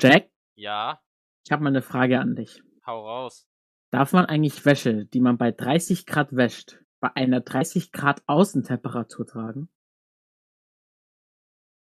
[0.00, 1.00] Jack, Ja,
[1.44, 2.62] ich habe mal eine Frage an dich.
[2.86, 3.46] hau raus.
[3.92, 9.26] Darf man eigentlich Wäsche, die man bei 30 Grad wäscht, bei einer 30 Grad Außentemperatur
[9.26, 9.68] tragen?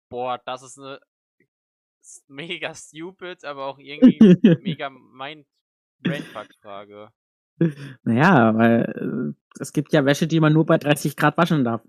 [0.09, 0.99] Boah, das ist eine
[2.27, 4.17] mega stupid, aber auch irgendwie
[4.61, 5.45] mega mind
[5.99, 7.09] Brainfuck-Frage.
[8.03, 11.83] Naja, weil äh, es gibt ja Wäsche, die man nur bei 30 Grad waschen darf.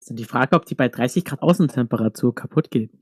[0.00, 2.92] Ist dann die Frage, ob die bei 30 Grad Außentemperatur kaputt geht.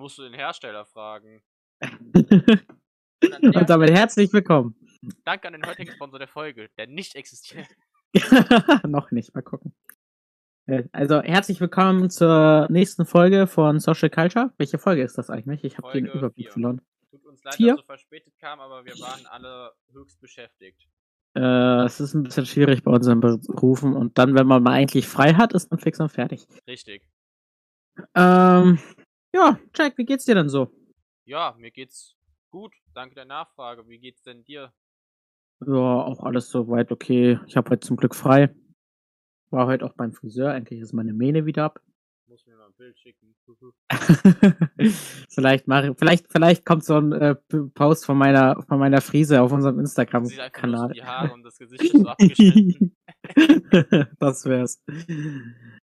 [0.00, 1.42] Musst du den Hersteller fragen.
[1.82, 4.74] Und damit herzlich willkommen.
[5.26, 7.66] Danke an den heutigen Sponsor der Folge, der nicht existiert.
[8.88, 9.74] Noch nicht, mal gucken.
[10.64, 14.54] Äh, Also herzlich willkommen zur nächsten Folge von Social Culture.
[14.56, 15.64] Welche Folge ist das eigentlich?
[15.64, 16.52] Ich habe den Überblick vier.
[16.52, 16.80] verloren.
[17.10, 17.72] Tut uns leid, Vier?
[17.72, 20.88] dass so verspätet kam, aber wir waren alle höchst beschäftigt.
[21.36, 25.06] Äh, es ist ein bisschen schwierig bei unseren Berufen und dann, wenn man mal eigentlich
[25.06, 26.46] frei hat, ist man fix und fertig.
[26.66, 27.06] Richtig.
[28.14, 28.78] Ähm,
[29.34, 30.70] ja, Jack, wie geht's dir denn so?
[31.24, 32.16] Ja, mir geht's
[32.50, 32.74] gut.
[32.94, 33.88] Danke der Nachfrage.
[33.88, 34.72] Wie geht's denn dir?
[35.66, 37.38] Ja, auch alles soweit okay.
[37.46, 38.54] Ich habe heute zum Glück frei.
[39.50, 40.54] War heute auch beim Friseur.
[40.54, 41.80] Endlich ist meine Mähne wieder ab.
[42.26, 43.34] Muss mir mal ein Bild schicken.
[45.28, 47.34] vielleicht mache vielleicht vielleicht kommt so ein äh,
[47.74, 50.92] Post von meiner von meiner Frise auf unserem Sieht einfach nur so Instagram-Kanal.
[50.92, 52.96] die Haare und das Gesicht ist so abgeschnitten.
[54.20, 54.80] das wär's.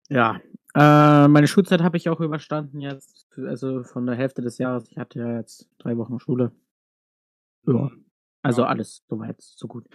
[0.09, 0.39] Ja.
[0.79, 3.27] Äh, meine Schulzeit habe ich auch überstanden jetzt.
[3.37, 4.87] Also von der Hälfte des Jahres.
[4.91, 6.51] Ich hatte ja jetzt drei Wochen Schule.
[7.65, 7.89] Ja.
[7.89, 8.05] Hm,
[8.43, 8.67] Also Ja.
[8.67, 9.87] alles soweit, so gut.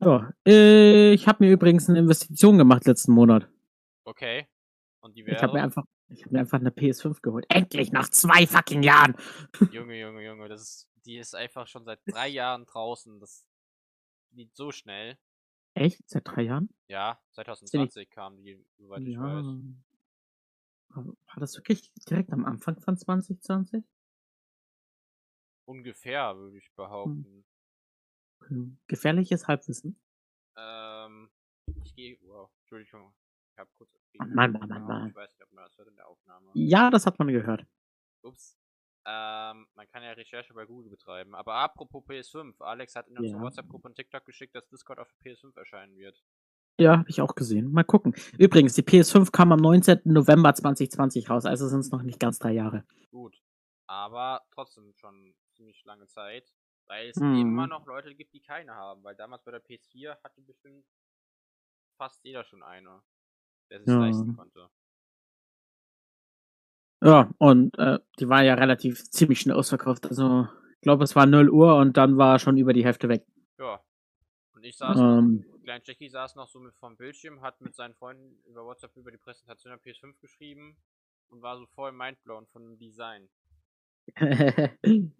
[0.00, 3.48] Ja, äh, ich habe mir übrigens eine Investition gemacht letzten Monat.
[4.04, 4.48] Okay.
[5.00, 5.64] Und die Ich habe mir wäre?
[5.64, 7.44] einfach, ich habe mir einfach eine PS5 geholt.
[7.50, 9.14] Endlich nach zwei fucking Jahren.
[9.72, 13.20] Junge, Junge, Junge, das ist, die ist einfach schon seit drei Jahren draußen.
[13.20, 13.46] Das
[14.32, 15.18] geht so schnell.
[15.74, 16.08] Echt?
[16.08, 16.68] Seit drei Jahren?
[16.88, 19.46] Ja, 2020 kam die, soweit ich weiß.
[20.94, 23.82] War das wirklich direkt am Anfang von 2020?
[25.64, 27.44] Ungefähr, würde ich behaupten.
[28.40, 28.76] Okay.
[28.88, 29.98] Gefährliches Halbwissen.
[30.56, 31.30] Ähm,
[31.84, 33.14] ich gehe, wow, Entschuldigung.
[33.52, 33.90] Ich habe kurz.
[34.18, 35.08] Oh Mann, Mann, Mann, Mann.
[35.08, 36.50] Ich weiß nicht, ob man das hört in der Aufnahme.
[36.54, 37.66] Ja, das hat man gehört.
[38.22, 38.58] Ups.
[39.04, 41.34] Ähm, man kann ja Recherche bei Google betreiben.
[41.34, 43.42] Aber apropos PS5, Alex hat in unsere Ja.
[43.42, 46.22] WhatsApp-Gruppe und TikTok geschickt, dass Discord auf der PS5 erscheinen wird.
[46.78, 47.70] Ja, habe ich auch gesehen.
[47.72, 48.14] Mal gucken.
[48.38, 50.00] Übrigens, die PS5 kam am 19.
[50.04, 52.84] November 2020 raus, also sind es noch nicht ganz drei Jahre.
[53.10, 53.36] Gut.
[53.88, 56.52] Aber trotzdem schon ziemlich lange Zeit.
[56.86, 57.36] Weil es Mhm.
[57.36, 59.04] immer noch Leute gibt, die keine haben.
[59.04, 60.84] Weil damals bei der PS4 hatte bestimmt
[61.96, 63.02] fast jeder schon eine,
[63.70, 64.00] der sich Ja.
[64.00, 64.68] leisten konnte.
[67.02, 70.06] Ja, und äh, die war ja relativ ziemlich schnell ausverkauft.
[70.06, 70.46] Also,
[70.76, 73.26] ich glaube, es war 0 Uhr und dann war schon über die Hälfte weg.
[73.58, 73.80] Ja.
[74.54, 75.44] Und ich saß Ähm.
[75.48, 78.96] noch, Klein Jackie saß noch so mit vom Bildschirm, hat mit seinen Freunden über WhatsApp
[78.96, 80.76] über die Präsentation der PS5 geschrieben
[81.30, 83.28] und war so voll mindblown von dem Design.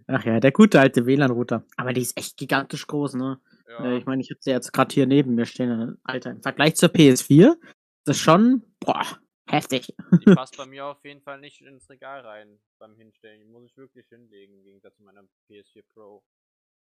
[0.08, 1.64] Ach ja, der gute alte WLAN-Router.
[1.76, 3.40] Aber die ist echt gigantisch groß, ne?
[3.68, 5.98] Ja, Äh, ich meine, ich habe sie jetzt gerade hier neben mir stehen.
[6.02, 7.58] Alter, im Vergleich zur PS4 ist
[8.04, 9.04] das schon, boah,
[9.46, 9.94] heftig.
[10.12, 13.40] die passt bei mir auf jeden Fall nicht ins Regal rein beim Hinstellen.
[13.40, 16.22] Die muss ich wirklich hinlegen, im Gegensatz zu meiner PS4 Pro.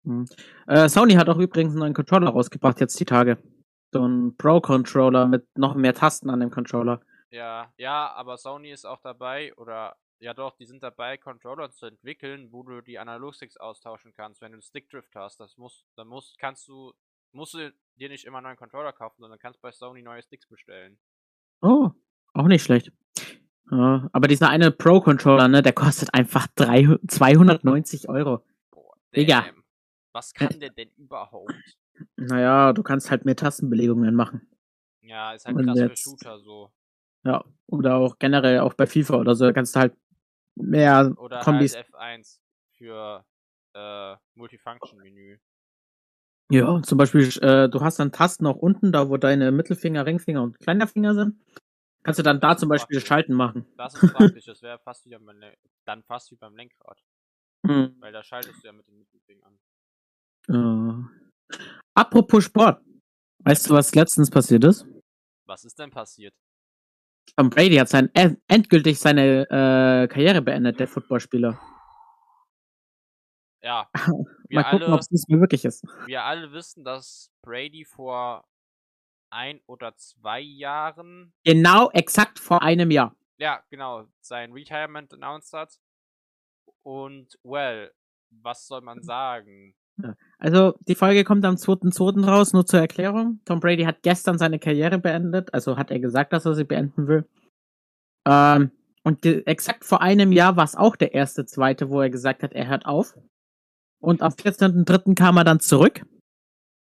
[0.04, 0.26] Hm.
[0.66, 3.38] Äh, Sony hat auch übrigens einen neuen Controller rausgebracht, jetzt die Tage.
[3.92, 7.00] So ein Pro-Controller mit noch mehr Tasten an dem Controller.
[7.30, 11.86] Ja, ja, aber Sony ist auch dabei, oder ja doch, die sind dabei, Controller zu
[11.86, 15.38] entwickeln, wo du die Analogsticks austauschen kannst, wenn du einen Stickdrift hast.
[15.40, 16.92] Das muss, dann musst, kannst du,
[17.32, 20.46] musst du dir nicht immer einen neuen Controller kaufen, sondern kannst bei Sony neue Sticks
[20.46, 20.98] bestellen.
[21.60, 21.90] Oh,
[22.48, 22.92] nicht schlecht.
[23.70, 28.42] Ja, aber dieser eine Pro-Controller, ne, der kostet einfach drei, 290 Euro.
[28.70, 29.44] Boah, Digga.
[30.12, 31.52] Was kann der denn überhaupt?
[32.16, 34.48] Naja, du kannst halt mehr Tastenbelegungen machen.
[35.02, 36.72] Ja, ist halt Und krass für jetzt- Shooter so.
[37.24, 39.96] Ja, oder auch generell auch bei FIFA oder so, da kannst du halt
[40.54, 41.76] mehr Oder Kombis.
[41.76, 42.38] halt F1
[42.72, 43.24] für
[43.74, 45.38] äh, Multifunction-Menü.
[46.50, 50.42] Ja, zum Beispiel, äh, du hast dann Tasten auch unten, da wo deine Mittelfinger, Ringfinger
[50.42, 51.36] und kleiner Finger sind.
[52.08, 53.06] Kannst du dann da zum Beispiel praktisch.
[53.06, 53.66] Schalten machen.
[53.76, 55.42] Das ist praktisch, das wäre fast wie beim
[55.84, 56.98] dann fast wie beim Lenkrad.
[57.66, 57.96] Hm.
[58.00, 61.10] Weil da schaltest du ja mit dem Mittelfinger an.
[61.52, 61.56] Äh.
[61.92, 62.82] Apropos Sport.
[63.44, 64.86] Weißt du, was letztens passiert ist?
[65.46, 66.32] Was ist denn passiert?
[67.36, 71.60] Tom Brady hat sein, endgültig seine äh, Karriere beendet, der Footballspieler.
[73.60, 73.86] Ja,
[74.48, 75.84] Mal gucken, ob es diesmal wirklich ist.
[76.06, 78.48] wir alle wissen, dass Brady vor
[79.30, 83.14] ein oder zwei Jahren, Genau exakt vor einem Jahr.
[83.38, 85.78] ja, genau, sein Retirement announced hat.
[86.82, 87.90] Und, well,
[88.30, 89.74] was soll man sagen?
[90.38, 92.24] Also, die Folge kommt am 2.2.
[92.24, 93.40] raus, nur zur Erklärung.
[93.44, 97.08] Tom Brady hat gestern seine Karriere beendet, also hat er gesagt, dass er sie beenden
[97.08, 97.28] will.
[98.26, 98.70] Ähm,
[99.02, 102.52] Und exakt vor einem Jahr war es auch der erste, zweite, wo er gesagt hat,
[102.52, 103.14] er hört auf.
[104.00, 105.14] Und am 14.3.
[105.16, 106.02] kam er dann zurück.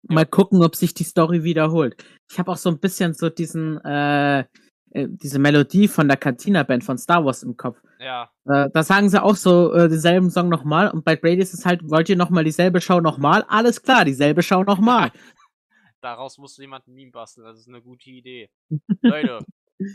[0.04, 1.96] Mal gucken, ob sich die Story wiederholt.
[2.30, 4.46] Ich habe auch so ein bisschen so diesen, äh,
[4.92, 7.82] äh, diese Melodie von der Cantina-Band von Star Wars im Kopf.
[8.00, 8.30] Ja.
[8.46, 10.90] Äh, da sagen sie auch so äh, denselben Song nochmal.
[10.90, 13.46] Und bei Brady ist es halt, wollt ihr nochmal dieselbe Show nochmal?
[13.48, 15.12] Alles klar, dieselbe Show nochmal.
[16.02, 18.50] Daraus musst du jemand ein Meme basteln, das ist eine gute Idee.
[19.02, 19.46] Leute,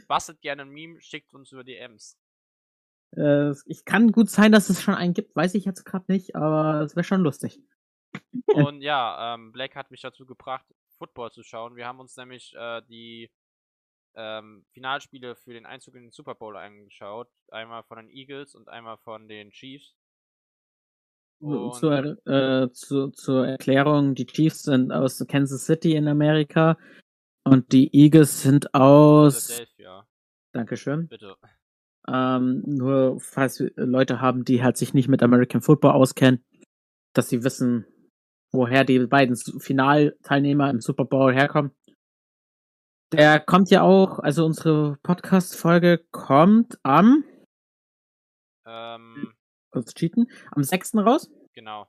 [0.07, 2.17] bastelt gerne ein Meme, schickt uns über DMs.
[3.17, 6.37] Äh, ich kann gut sein, dass es schon einen gibt, weiß ich jetzt gerade nicht,
[6.37, 7.61] aber es wäre schon lustig.
[8.69, 10.67] Und ja, ähm, Black hat mich dazu gebracht,
[10.99, 11.77] Football zu schauen.
[11.77, 13.31] Wir haben uns nämlich äh, die
[14.15, 17.29] ähm, Finalspiele für den Einzug in den Super Bowl angeschaut.
[17.51, 19.95] Einmal von den Eagles und einmal von den Chiefs.
[21.39, 26.79] Zur, äh, zu, zur Erklärung, die Chiefs sind aus Kansas City in Amerika
[27.45, 29.49] und die Eagles sind aus.
[29.49, 30.09] Philadelphia.
[30.53, 31.09] Dankeschön.
[31.09, 31.37] Bitte.
[32.09, 36.43] Ähm, nur falls wir Leute haben, die halt sich nicht mit American Football auskennen,
[37.13, 37.85] dass sie wissen,
[38.53, 41.73] woher die beiden Finalteilnehmer im Super Bowl herkommen.
[43.13, 47.25] Der kommt ja auch, also unsere Podcast-Folge kommt am.
[48.67, 49.33] Ähm,
[49.71, 50.31] kurz cheaten.
[50.51, 50.97] Am 6.
[50.97, 51.31] raus.
[51.55, 51.87] Genau.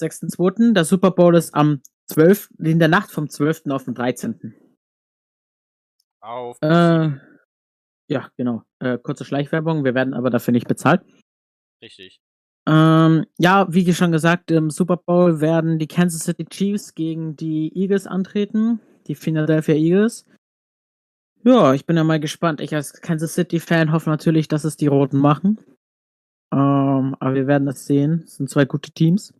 [0.00, 0.72] 6.2.
[0.72, 2.50] Der Super Bowl ist am 12.
[2.58, 3.66] in der Nacht vom 12.
[3.70, 4.54] auf den 13.
[6.20, 6.58] Auf.
[6.60, 7.10] Äh,
[8.08, 8.62] ja, genau.
[8.80, 9.84] Äh, kurze Schleichwerbung.
[9.84, 11.02] Wir werden aber dafür nicht bezahlt.
[11.80, 12.20] Richtig.
[12.68, 17.72] Ähm, ja, wie schon gesagt, im Super Bowl werden die Kansas City Chiefs gegen die
[17.76, 18.80] Eagles antreten.
[19.06, 20.26] Die Philadelphia Eagles.
[21.44, 22.60] Ja, ich bin ja mal gespannt.
[22.60, 25.58] Ich als Kansas City-Fan hoffe natürlich, dass es die Roten machen.
[26.52, 28.22] Ähm, aber wir werden das sehen.
[28.24, 29.32] Es sind zwei gute Teams.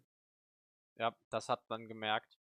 [0.99, 2.39] Ja, das hat man gemerkt.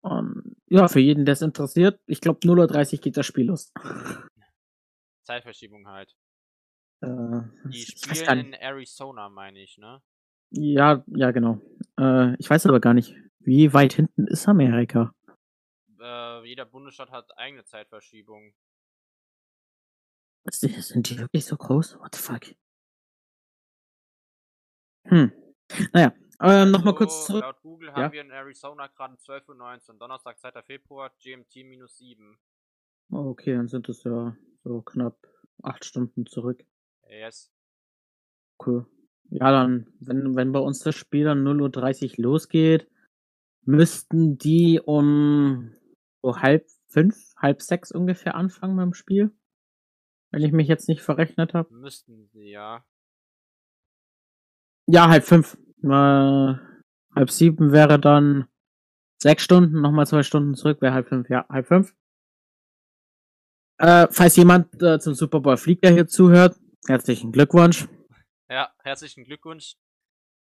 [0.00, 3.72] Um, ja, für jeden, der es interessiert, ich glaube 0.30 Uhr geht das Spiel los.
[5.24, 6.14] Zeitverschiebung halt.
[7.00, 7.40] Äh,
[7.70, 10.02] Die spielen in Arizona, meine ich, ne?
[10.50, 11.60] Ja, ja, genau.
[11.98, 15.14] Äh, ich weiß aber gar nicht, wie weit hinten ist Amerika?
[16.00, 18.54] Äh, jeder Bundesstaat hat eigene Zeitverschiebung.
[20.50, 21.98] Sind die wirklich so groß?
[21.98, 22.54] What the fuck?
[25.04, 25.32] Hm.
[25.92, 27.42] Naja, äh, also, nochmal kurz zurück.
[27.42, 30.62] Laut Google haben wir in Arizona gerade 12.19 Uhr, Donnerstag, 2.
[30.62, 32.38] Februar, GMT minus 7.
[33.10, 35.16] Oh, okay, dann sind es ja so knapp
[35.62, 36.64] acht Stunden zurück.
[37.08, 37.50] Yes.
[38.64, 38.86] Cool.
[39.30, 42.88] Ja, dann, wenn, wenn bei uns das Spiel dann 0.30 Uhr losgeht,
[43.64, 45.74] müssten die um
[46.22, 49.30] so halb fünf, halb sechs ungefähr anfangen beim Spiel.
[50.30, 51.72] Wenn ich mich jetzt nicht verrechnet habe.
[51.74, 52.84] Müssten sie, ja.
[54.86, 55.58] Ja, halb fünf.
[55.82, 56.54] Äh,
[57.14, 58.48] halb sieben wäre dann
[59.22, 61.94] sechs Stunden, nochmal zwei Stunden zurück, wäre halb fünf, ja, halb fünf.
[63.78, 67.88] Äh, falls jemand äh, zum Super Bowl fliegt, der hier zuhört, herzlichen Glückwunsch.
[68.50, 69.74] Ja, herzlichen Glückwunsch.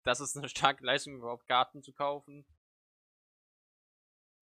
[0.03, 2.45] Das ist eine starke Leistung, überhaupt Garten zu kaufen.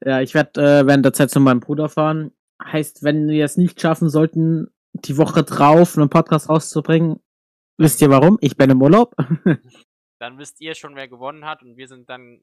[0.04, 2.32] Ja, ich werde äh, während der Zeit zu meinem Bruder fahren.
[2.62, 7.22] Heißt, wenn wir es nicht schaffen sollten, die Woche drauf einen Podcast rauszubringen,
[7.78, 8.38] wisst ihr warum?
[8.42, 9.16] Ich bin im Urlaub.
[10.20, 12.42] dann wisst ihr schon, wer gewonnen hat und wir sind dann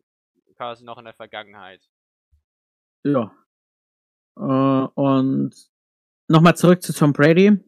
[0.57, 1.87] quasi noch in der Vergangenheit.
[3.05, 3.35] Ja.
[4.37, 5.55] Äh, und
[6.29, 7.59] nochmal zurück zu Tom Brady.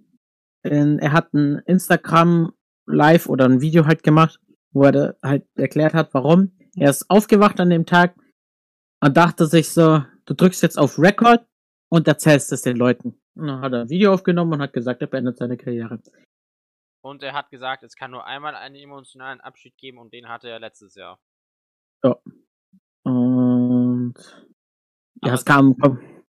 [0.63, 2.53] In, er hat ein Instagram
[2.87, 4.41] Live oder ein Video halt gemacht,
[4.71, 6.53] wo er halt erklärt hat, warum.
[6.77, 8.17] Er ist aufgewacht an dem Tag
[9.01, 11.47] und dachte sich so, du drückst jetzt auf Record
[11.89, 13.21] und erzählst es den Leuten.
[13.35, 16.01] Und dann hat er ein Video aufgenommen und hat gesagt, er beendet seine Karriere.
[17.03, 20.49] Und er hat gesagt, es kann nur einmal einen emotionalen Abschied geben und den hatte
[20.49, 21.19] er letztes Jahr.
[22.05, 22.17] Ja.
[23.05, 24.15] Und
[25.25, 25.77] ja, es kam.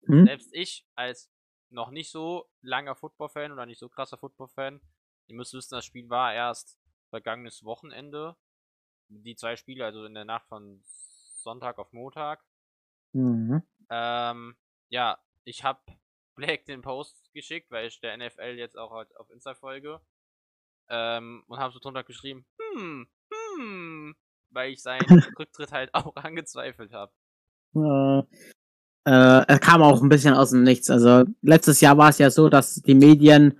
[0.06, 0.26] Hm?
[0.26, 1.30] Selbst ich als
[1.74, 4.80] noch nicht so langer Football-Fan oder nicht so krasser Football-Fan,
[5.26, 6.78] ihr müsst wissen, das Spiel war erst
[7.10, 8.36] vergangenes Wochenende.
[9.08, 12.42] Die zwei Spiele, also in der Nacht von Sonntag auf Montag.
[13.12, 13.62] Mhm.
[13.90, 14.56] Ähm,
[14.88, 15.80] ja, ich habe
[16.36, 20.00] Blake den Post geschickt, weil ich der NFL jetzt auch halt auf Insta folge.
[20.88, 24.16] Ähm, und habe so drunter geschrieben, hm, hm,
[24.50, 25.06] weil ich seinen
[25.38, 27.12] Rücktritt halt auch angezweifelt habe.
[27.74, 28.22] Äh,
[29.04, 29.10] äh,
[29.46, 30.90] er kam auch ein bisschen aus dem Nichts.
[30.90, 33.58] Also letztes Jahr war es ja so, dass die Medien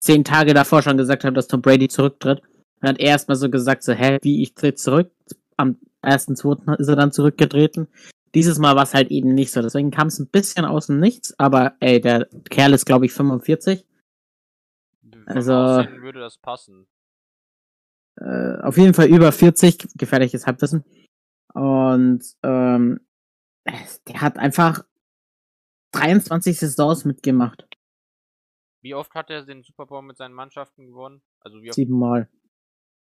[0.00, 2.42] zehn Tage davor schon gesagt haben, dass Tom Brady zurücktritt.
[2.80, 5.10] Dann hat er erstmal so gesagt, so, hä, wie, ich tritt zurück?
[5.56, 7.88] Am ersten, zweiten ist er dann zurückgetreten.
[8.34, 9.62] Dieses Mal war es halt eben nicht so.
[9.62, 11.38] Deswegen kam es ein bisschen aus dem Nichts.
[11.38, 13.84] Aber ey, der Kerl ist, glaube ich, 45.
[15.26, 16.86] Also würde das passen.
[18.16, 20.84] Äh, auf jeden Fall über 40, gefährliches Halbwissen.
[21.52, 23.00] Und ähm,
[24.08, 24.84] der hat einfach
[25.92, 27.66] 23 Saisons mitgemacht.
[28.82, 31.22] Wie oft hat er den Super Bowl mit seinen Mannschaften gewonnen?
[31.40, 31.74] Also wie oft?
[31.74, 32.28] Siebenmal.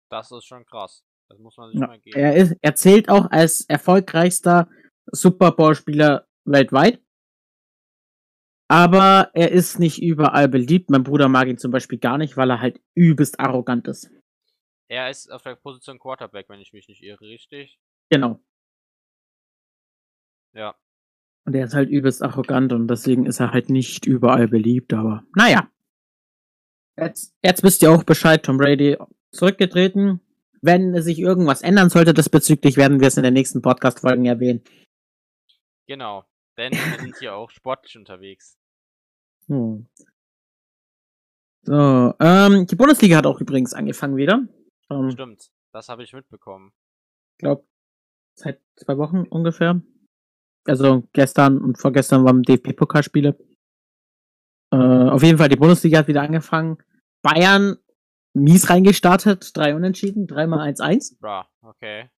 [0.09, 1.03] Das ist schon krass.
[1.29, 1.87] Das muss man sich Ja.
[1.87, 2.19] mal geben.
[2.19, 4.69] Er, ist, er zählt auch als erfolgreichster
[5.11, 7.01] Super Bowl-Spieler weltweit.
[8.67, 10.89] Aber er ist nicht überall beliebt.
[10.89, 14.09] Mein Bruder mag ihn zum Beispiel gar nicht, weil er halt übelst arrogant ist.
[14.89, 17.79] Er ist auf der Position Quarterback, wenn ich mich nicht irre, richtig?
[18.09, 18.39] Genau.
[20.53, 20.75] Ja.
[21.45, 25.23] Und er ist halt übelst arrogant und deswegen ist er halt nicht überall beliebt, aber
[25.35, 25.69] naja.
[26.97, 28.97] Jetzt, jetzt wisst ihr auch Bescheid, Tom Brady
[29.31, 30.21] zurückgetreten.
[30.61, 34.61] Wenn sich irgendwas ändern sollte diesbezüglich, werden wir es in den nächsten Podcast-Folgen erwähnen.
[35.87, 36.25] Genau.
[36.57, 38.59] Denn wir sind hier auch sportlich unterwegs.
[39.47, 39.87] Hm.
[41.63, 44.47] So, ähm, die Bundesliga hat auch übrigens angefangen wieder.
[44.89, 45.49] Ähm, Stimmt.
[45.71, 46.71] Das habe ich mitbekommen.
[47.37, 47.65] glaube,
[48.35, 49.81] seit zwei Wochen ungefähr.
[50.65, 53.35] Also gestern und vorgestern waren DFB-Pokalspiele.
[54.73, 56.77] Äh, auf jeden Fall, die Bundesliga hat wieder angefangen.
[57.21, 57.77] Bayern
[58.33, 61.19] mies reingestartet, drei Unentschieden, dreimal 1-1.
[61.19, 62.09] Bra, okay.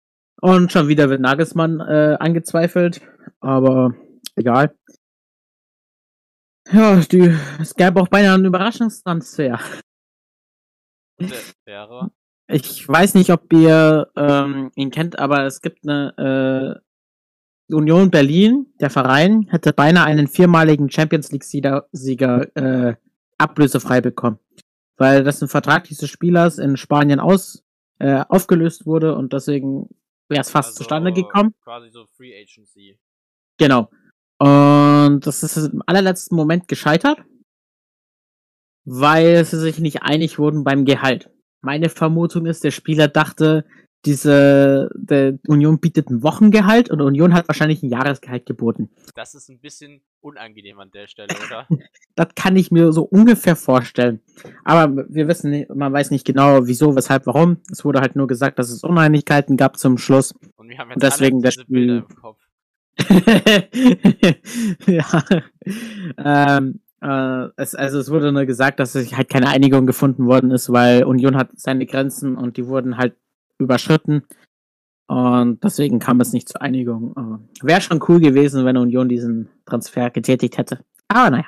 [0.40, 3.00] Und schon wieder wird Nagelsmann äh, angezweifelt,
[3.40, 3.94] aber
[4.34, 4.74] egal.
[6.70, 9.60] Ja, die, es gab auch beinahe einen Überraschungstransfer.
[12.48, 16.91] Ich weiß nicht, ob ihr ähm, ihn kennt, aber es gibt eine äh,
[17.72, 22.96] Union Berlin, der Verein, hätte beinahe einen viermaligen Champions League-Sieger Sieger, äh,
[23.38, 24.38] ablösefrei bekommen.
[24.96, 27.64] Weil das ein Vertrag dieses Spielers in Spanien aus,
[27.98, 29.88] äh, aufgelöst wurde und deswegen
[30.28, 31.54] wäre es fast also zustande gekommen.
[31.62, 32.98] Quasi so Free Agency.
[33.58, 33.90] Genau.
[34.38, 37.18] Und das ist im allerletzten Moment gescheitert,
[38.84, 41.30] weil sie sich nicht einig wurden beim Gehalt.
[41.60, 43.64] Meine Vermutung ist, der Spieler dachte,
[44.04, 48.90] diese der Union bietet ein Wochengehalt und Union hat wahrscheinlich ein Jahresgehalt geboten.
[49.14, 51.66] Das ist ein bisschen unangenehm an der Stelle, oder?
[52.14, 54.20] Das kann ich mir so ungefähr vorstellen.
[54.64, 57.58] Aber wir wissen nicht, man weiß nicht genau, wieso, weshalb, warum.
[57.70, 60.34] Es wurde halt nur gesagt, dass es Uneinigkeiten gab zum Schluss.
[60.56, 62.38] Und wir haben jetzt Und deswegen alle diese Bilder im Kopf.
[64.86, 65.22] ja.
[66.18, 70.50] Ähm, äh, es, also es wurde nur gesagt, dass sich halt keine Einigung gefunden worden
[70.50, 73.16] ist, weil Union hat seine Grenzen und die wurden halt
[73.62, 74.26] überschritten.
[75.08, 77.48] Und deswegen kam es nicht zur Einigung.
[77.62, 80.84] Wäre schon cool gewesen, wenn Union diesen Transfer getätigt hätte.
[81.08, 81.46] Aber naja,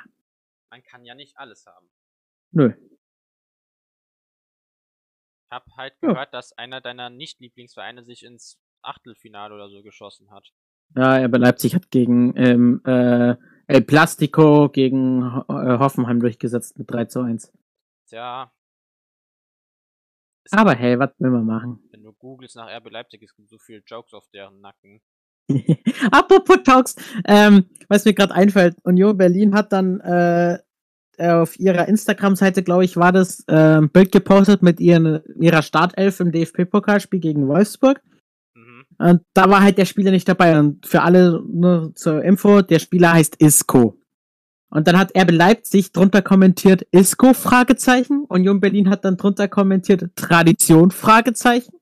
[0.69, 1.87] Man kann ja nicht alles haben.
[2.51, 2.73] nö.
[5.47, 6.09] Ich hab halt Ja.
[6.11, 10.51] gehört, dass einer deiner Nicht-Lieblingsvereine sich ins Achtelfinale oder so geschossen hat.
[10.95, 13.35] Ja, RB Leipzig hat gegen ähm, äh,
[13.67, 17.51] El Plastico gegen äh, Hoffenheim durchgesetzt mit 3 zu 1.
[18.07, 18.51] Tja.
[20.51, 21.84] Aber hey, was will man machen?
[22.05, 25.01] Du googelst nach RB Leipzig, es gibt so viele Jokes auf deren Nacken.
[26.11, 26.95] Apropos Talks,
[27.27, 30.59] ähm, was mir gerade einfällt, Union Berlin hat dann äh,
[31.17, 36.19] auf ihrer Instagram-Seite, glaube ich, war das äh, ein Bild gepostet mit ihren, ihrer Startelf
[36.19, 38.03] im DFB-Pokalspiel gegen Wolfsburg.
[38.53, 38.85] Mhm.
[38.99, 40.59] Und da war halt der Spieler nicht dabei.
[40.59, 43.99] Und für alle nur zur Info, der Spieler heißt Isco.
[44.69, 48.25] Und dann hat RB Leipzig drunter kommentiert Isco Fragezeichen.
[48.25, 51.73] Union Berlin hat dann drunter kommentiert Tradition Fragezeichen.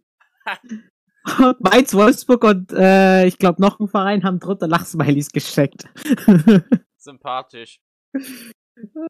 [1.59, 5.85] Mainz, Wolfsburg und äh, ich glaube noch ein Verein haben drunter Lachsmilies gesteckt.
[6.97, 7.79] Sympathisch.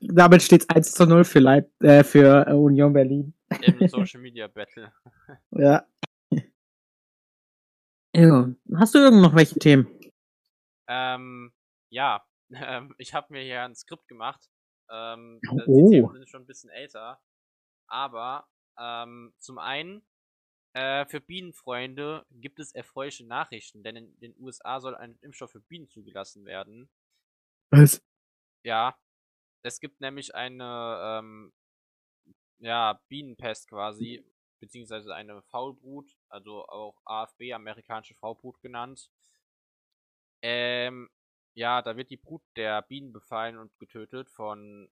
[0.00, 3.34] Damit steht es 1 zu 0 für, Leip äh, für äh, Union Berlin.
[3.62, 4.92] Im Social Media Battle.
[5.52, 5.86] Ja.
[8.14, 8.50] ja.
[8.76, 9.86] Hast du irgend noch welche Themen?
[10.88, 11.52] Ähm,
[11.90, 12.24] ja.
[12.52, 14.50] Ähm, ich habe mir hier ein Skript gemacht.
[14.90, 15.88] Ähm, Oh.
[15.88, 17.20] Die Themen sind schon ein bisschen älter.
[17.86, 18.48] Aber
[18.78, 20.02] ähm, zum einen,
[20.72, 25.60] äh, für Bienenfreunde gibt es erfreuliche Nachrichten, denn in den USA soll ein Impfstoff für
[25.60, 26.88] Bienen zugelassen werden.
[27.70, 28.02] Was?
[28.62, 28.96] Ja,
[29.62, 31.52] es gibt nämlich eine ähm,
[32.58, 34.24] ja, Bienenpest quasi,
[34.60, 39.10] beziehungsweise eine Faulbrut, also auch AFB, amerikanische Faulbrut genannt.
[40.42, 41.10] Ähm,
[41.54, 44.90] ja, da wird die Brut der Bienen befallen und getötet von,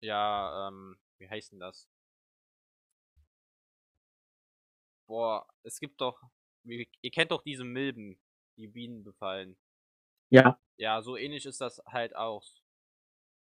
[0.00, 1.88] ja, ähm, wie heißt denn das?
[5.08, 6.20] Boah, es gibt doch,
[6.64, 8.20] ihr kennt doch diese Milben,
[8.56, 9.56] die Bienen befallen.
[10.30, 10.60] Ja.
[10.76, 12.44] Ja, so ähnlich ist das halt auch.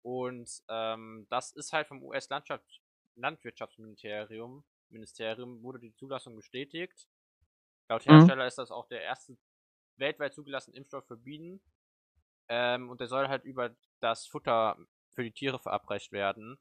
[0.03, 2.81] Und ähm, das ist halt vom US-Landschafts
[3.17, 7.07] Landwirtschaftsministerium Ministerium wurde die Zulassung bestätigt.
[7.89, 8.11] Laut Mhm.
[8.13, 9.37] Hersteller ist das auch der erste
[9.97, 11.61] weltweit zugelassene Impfstoff für Bienen.
[12.49, 14.79] Ähm, und der soll halt über das Futter
[15.15, 16.59] für die Tiere verabreicht werden.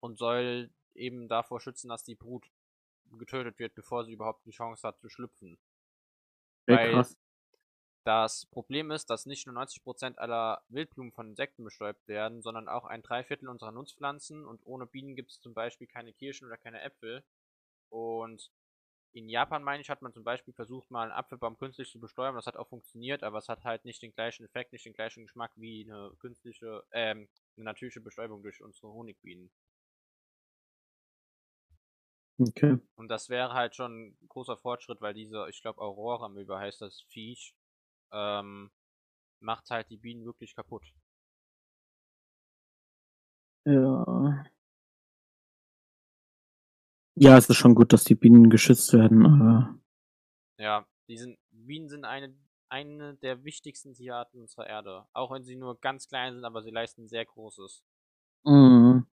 [0.00, 2.50] Und soll eben davor schützen, dass die Brut
[3.18, 5.58] getötet wird, bevor sie überhaupt die Chance hat zu schlüpfen.
[6.66, 7.16] Sehr Weil- krass.
[8.04, 12.84] Das Problem ist, dass nicht nur 90% aller Wildblumen von Insekten bestäubt werden, sondern auch
[12.84, 16.82] ein Dreiviertel unserer Nutzpflanzen und ohne Bienen gibt es zum Beispiel keine Kirschen oder keine
[16.82, 17.22] Äpfel.
[17.90, 18.50] Und
[19.12, 22.36] in Japan, meine ich, hat man zum Beispiel versucht, mal einen Apfelbaum künstlich zu bestäuben.
[22.36, 25.24] Das hat auch funktioniert, aber es hat halt nicht den gleichen Effekt, nicht den gleichen
[25.24, 29.52] Geschmack wie eine künstliche, ähm, eine natürliche Bestäubung durch unsere Honigbienen.
[32.48, 32.78] Okay.
[32.96, 37.02] Und das wäre halt schon ein großer Fortschritt, weil diese, ich glaube, Aurora-Möwe heißt das
[37.08, 37.54] Viech,
[38.12, 38.70] ähm,
[39.40, 40.84] macht halt die Bienen wirklich kaputt.
[43.64, 44.44] Ja.
[47.14, 49.78] Ja, es ist schon gut, dass die Bienen geschützt werden, aber.
[50.58, 52.34] Ja, die sind, Bienen sind eine,
[52.68, 55.06] eine der wichtigsten Tierarten unserer Erde.
[55.12, 57.84] Auch wenn sie nur ganz klein sind, aber sie leisten sehr Großes.
[58.44, 59.06] Mhm.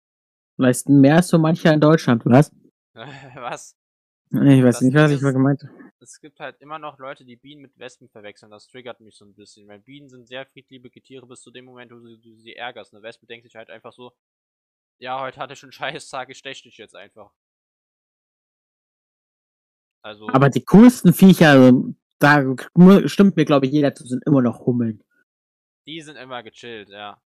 [0.57, 2.53] Leisten mehr als so mancher in Deutschland, was?
[3.35, 3.77] was?
[4.31, 5.73] Ich weiß Das nicht, was ich mal gemeint habe.
[6.01, 8.51] Es gibt halt immer noch Leute, die Bienen mit Wespen verwechseln.
[8.51, 11.65] Das triggert mich so ein bisschen, weil Bienen sind sehr friedliebige Tiere bis zu dem
[11.65, 12.93] Moment, wo du, du sie ärgerst.
[12.93, 14.13] Eine Wespe denkt sich halt einfach so,
[14.99, 17.31] ja, heute hatte ich einen scheiß Tag, ich stech dich jetzt einfach.
[20.01, 22.43] Also, Aber die coolsten Viecher, also, da
[23.07, 25.03] stimmt mir, glaube ich, jeder zu, sind immer noch Hummeln.
[25.87, 27.21] die sind immer gechillt, ja.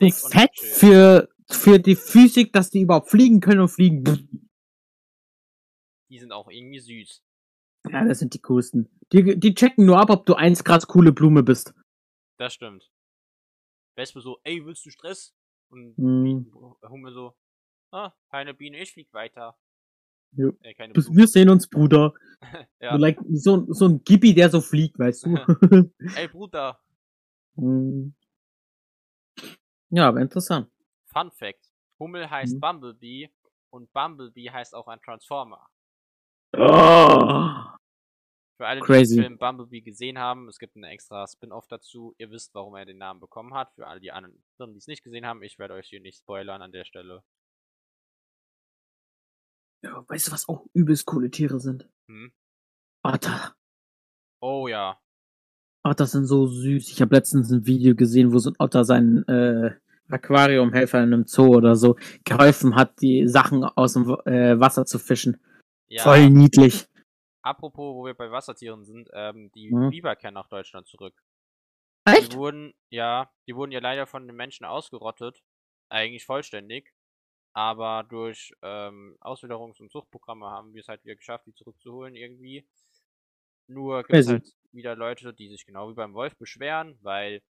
[0.00, 4.49] Dick fett für, für die Physik, dass die überhaupt fliegen können und fliegen.
[6.10, 7.22] Die sind auch irgendwie süß.
[7.90, 8.90] Ja, das sind die coolsten.
[9.12, 11.72] Die, die checken nur ab, ob du eins krass coole Blume bist.
[12.36, 12.90] Das stimmt.
[13.96, 15.34] Wespe so, ey, willst du Stress?
[15.70, 16.52] Und Hm.
[16.88, 17.34] Hummel so,
[17.92, 19.56] ah, keine Biene, ich flieg weiter.
[20.32, 20.52] Jo.
[20.62, 21.10] Äh, Bis-.
[21.14, 22.12] Wir sehen uns, Bruder.
[22.80, 22.92] ja.
[22.92, 25.36] So, like, so, so ein Gibi, der so fliegt, weißt du.
[26.16, 26.80] Ey, Bruder,
[27.56, 28.14] Hm.
[29.90, 30.70] ja, aber interessant.
[31.06, 31.72] Fun Fact.
[31.98, 32.60] Hummel heißt Mhm.
[32.60, 33.30] Bumblebee
[33.70, 35.68] und Bumblebee heißt auch ein Transformer.
[36.52, 37.70] Oh.
[38.56, 39.16] Für alle, die Crazy.
[39.16, 42.14] den Film Bumblebee gesehen haben, es gibt einen extra Spin-off dazu.
[42.18, 43.72] Ihr wisst, warum er den Namen bekommen hat.
[43.74, 46.60] Für alle die anderen, die es nicht gesehen haben, ich werde euch hier nicht spoilern
[46.60, 47.22] an der Stelle.
[49.82, 51.88] Ja, weißt du, was auch übelst coole Tiere sind?
[52.08, 52.32] Hm?
[53.02, 53.54] Otter.
[54.42, 55.00] Oh ja.
[55.82, 56.90] Otter sind so süß.
[56.90, 59.74] Ich habe letztens ein Video gesehen, wo so ein Otter seinen äh,
[60.10, 64.98] Aquariumhelfer in einem Zoo oder so geholfen hat, die Sachen aus dem äh, Wasser zu
[64.98, 65.40] fischen.
[65.90, 66.86] Ja, Voll niedlich.
[67.42, 69.90] apropos, wo wir bei Wassertieren sind, ähm, die Mhm.
[69.90, 71.14] Biber kehren nach Deutschland zurück.
[72.06, 72.32] Echt?
[72.32, 75.42] Die wurden, ja, die wurden ja leider von den Menschen ausgerottet.
[75.90, 76.92] Eigentlich vollständig.
[77.54, 82.66] Aber durch ähm, Auswilderungs- und Zuchtprogramme haben wir es halt wieder geschafft, die zurückzuholen irgendwie.
[83.68, 87.42] Nur gibt es halt wieder Leute, die sich genau wie beim Wolf beschweren, weil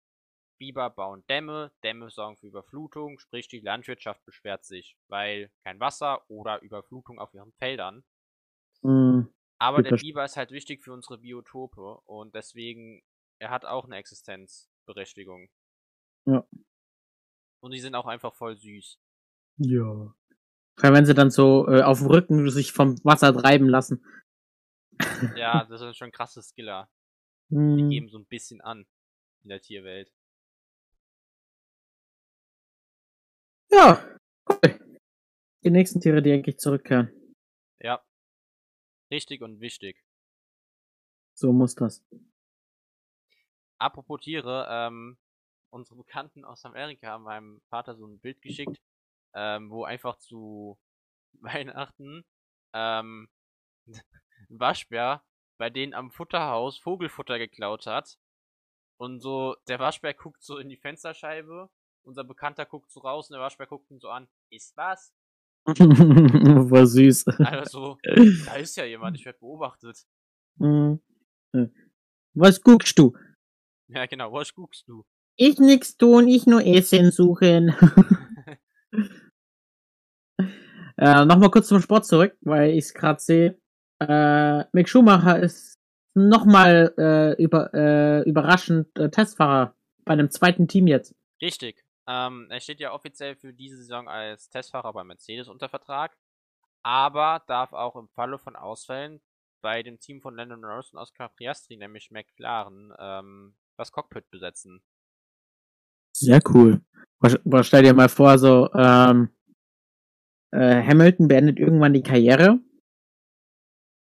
[0.60, 6.30] Biber bauen Dämme, Dämme sorgen für Überflutung, sprich die Landwirtschaft beschwert sich, weil kein Wasser
[6.30, 8.04] oder Überflutung auf ihren Feldern.
[8.84, 9.28] Hm.
[9.60, 9.98] Aber der.
[9.98, 13.02] Biber ist halt wichtig für unsere Biotope und deswegen,
[13.40, 15.50] er hat auch eine Existenzberechtigung.
[16.26, 16.48] Ja.
[17.62, 19.00] Und die sind auch einfach voll süß.
[19.58, 19.84] Ja.
[19.84, 20.16] Vor
[20.86, 24.06] allem, wenn sie dann so äh, auf dem Rücken sich vom Wasser treiben lassen.
[25.36, 26.90] Ja, das sind schon krasse Skiller.
[27.50, 27.90] Die Hm.
[27.90, 28.86] geben so ein bisschen an
[29.44, 30.12] in der Tierwelt.
[33.72, 34.04] Ja,
[34.50, 34.80] cool.
[35.64, 37.12] Die nächsten Tiere, die eigentlich zurückkehren.
[39.12, 40.04] Richtig und wichtig.
[41.34, 42.04] So muss das.
[43.78, 45.18] Apropos Tiere, ähm,
[45.70, 48.82] unsere Bekannten aus Amerika haben meinem Vater so ein Bild geschickt,
[49.34, 50.78] ähm, wo einfach zu
[51.42, 52.26] Weihnachten
[52.74, 53.30] ähm,
[53.88, 55.24] ein Waschbär
[55.60, 58.18] bei denen am Futterhaus Vogelfutter geklaut hat.
[58.98, 61.70] Und so, der Waschbär guckt so in die Fensterscheibe,
[62.04, 64.28] unser Bekannter guckt so raus und der Waschbär guckt ihn so an.
[64.50, 65.14] Ist was?
[66.72, 67.28] War süß.
[67.28, 70.06] Also, da ist ja jemand, ich werde beobachtet.
[70.60, 71.00] Hm.
[71.54, 71.68] Äh,
[72.34, 73.14] Was guckst du?
[73.88, 75.04] Ja, genau, was guckst du?
[75.36, 77.70] Ich nix tun, ich nur Essen suchen.
[80.98, 83.60] äh, Nochmal kurz zum Sport zurück, weil ich es gerade sehe.
[84.00, 85.80] Äh, Mick Schumacher ist
[86.14, 91.16] nochmal äh, über, äh, überraschend äh, Testfahrer bei einem zweiten Team jetzt.
[91.42, 91.84] Richtig.
[92.10, 96.18] Ähm, er steht ja offiziell für diese Saison als Testfahrer bei Mercedes unter Vertrag,
[96.82, 99.22] aber darf auch im Falle von Ausfällen
[99.62, 104.82] bei dem Team von Landon Norris und Oscar Piastri, nämlich McLaren, ähm, das Cockpit besetzen.
[106.16, 106.82] Sehr cool.
[107.20, 109.30] Was stell dir mal vor, so ähm,
[110.52, 112.60] äh, Hamilton beendet irgendwann die Karriere.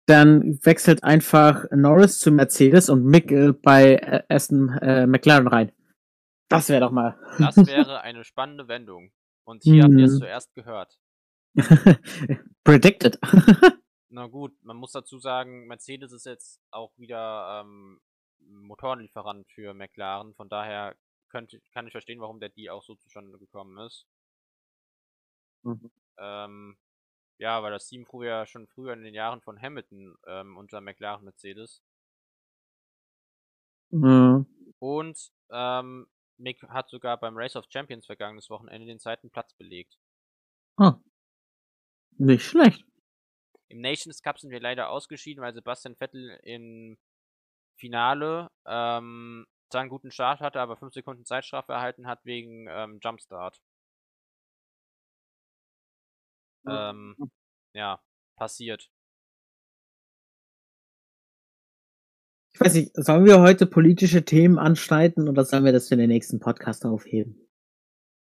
[0.06, 5.72] Dann wechselt einfach Norris zu Mercedes und Mick äh, bei äh, Aston äh, McLaren rein.
[6.48, 7.18] Das wäre doch mal.
[7.38, 9.12] Das wäre eine spannende Wendung.
[9.44, 10.98] Und hier habt ihr es zuerst gehört.
[12.64, 13.18] Predicted.
[14.08, 18.00] Na gut, man muss dazu sagen, Mercedes ist jetzt auch wieder ähm,
[18.38, 20.34] Motorenlieferant für McLaren.
[20.34, 20.96] Von daher
[21.28, 24.06] könnte, kann ich verstehen, warum der Deal auch so zustande gekommen ist.
[25.62, 25.90] Mhm.
[26.18, 26.76] Ähm,
[27.38, 30.80] ja, weil das Team fuhr ja schon früher in den Jahren von Hamilton ähm, unter
[30.80, 31.82] McLaren Mercedes.
[33.90, 34.46] Mhm.
[34.78, 36.06] Und ähm,
[36.38, 39.98] Mick hat sogar beim Race of Champions vergangenes Wochenende den zweiten Platz belegt.
[40.76, 40.98] Ah.
[42.16, 42.84] Nicht schlecht.
[43.68, 46.98] Im Nations Cup sind wir leider ausgeschieden, weil Sebastian Vettel im
[47.76, 53.00] Finale ähm, zwar einen guten Start hatte, aber 5 Sekunden Zeitstrafe erhalten hat wegen ähm,
[53.02, 53.60] Jumpstart.
[56.66, 57.16] Ähm,
[57.74, 58.00] ja,
[58.36, 58.90] passiert.
[62.54, 66.08] Ich weiß nicht, sollen wir heute politische Themen anschneiden oder sollen wir das für den
[66.08, 67.48] nächsten Podcast aufheben?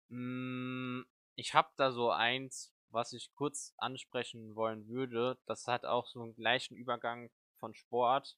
[0.09, 1.03] Mm,
[1.35, 5.37] ich habe da so eins, was ich kurz ansprechen wollen würde.
[5.45, 7.29] Das hat auch so einen gleichen Übergang
[7.59, 8.37] von Sport.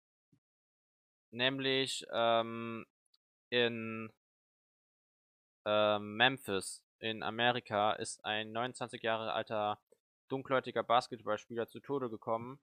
[1.32, 2.86] Nämlich ähm,
[3.50, 4.12] in
[5.66, 9.82] ähm, Memphis in Amerika ist ein 29 Jahre alter
[10.28, 12.60] dunkelhäutiger Basketballspieler zu Tode gekommen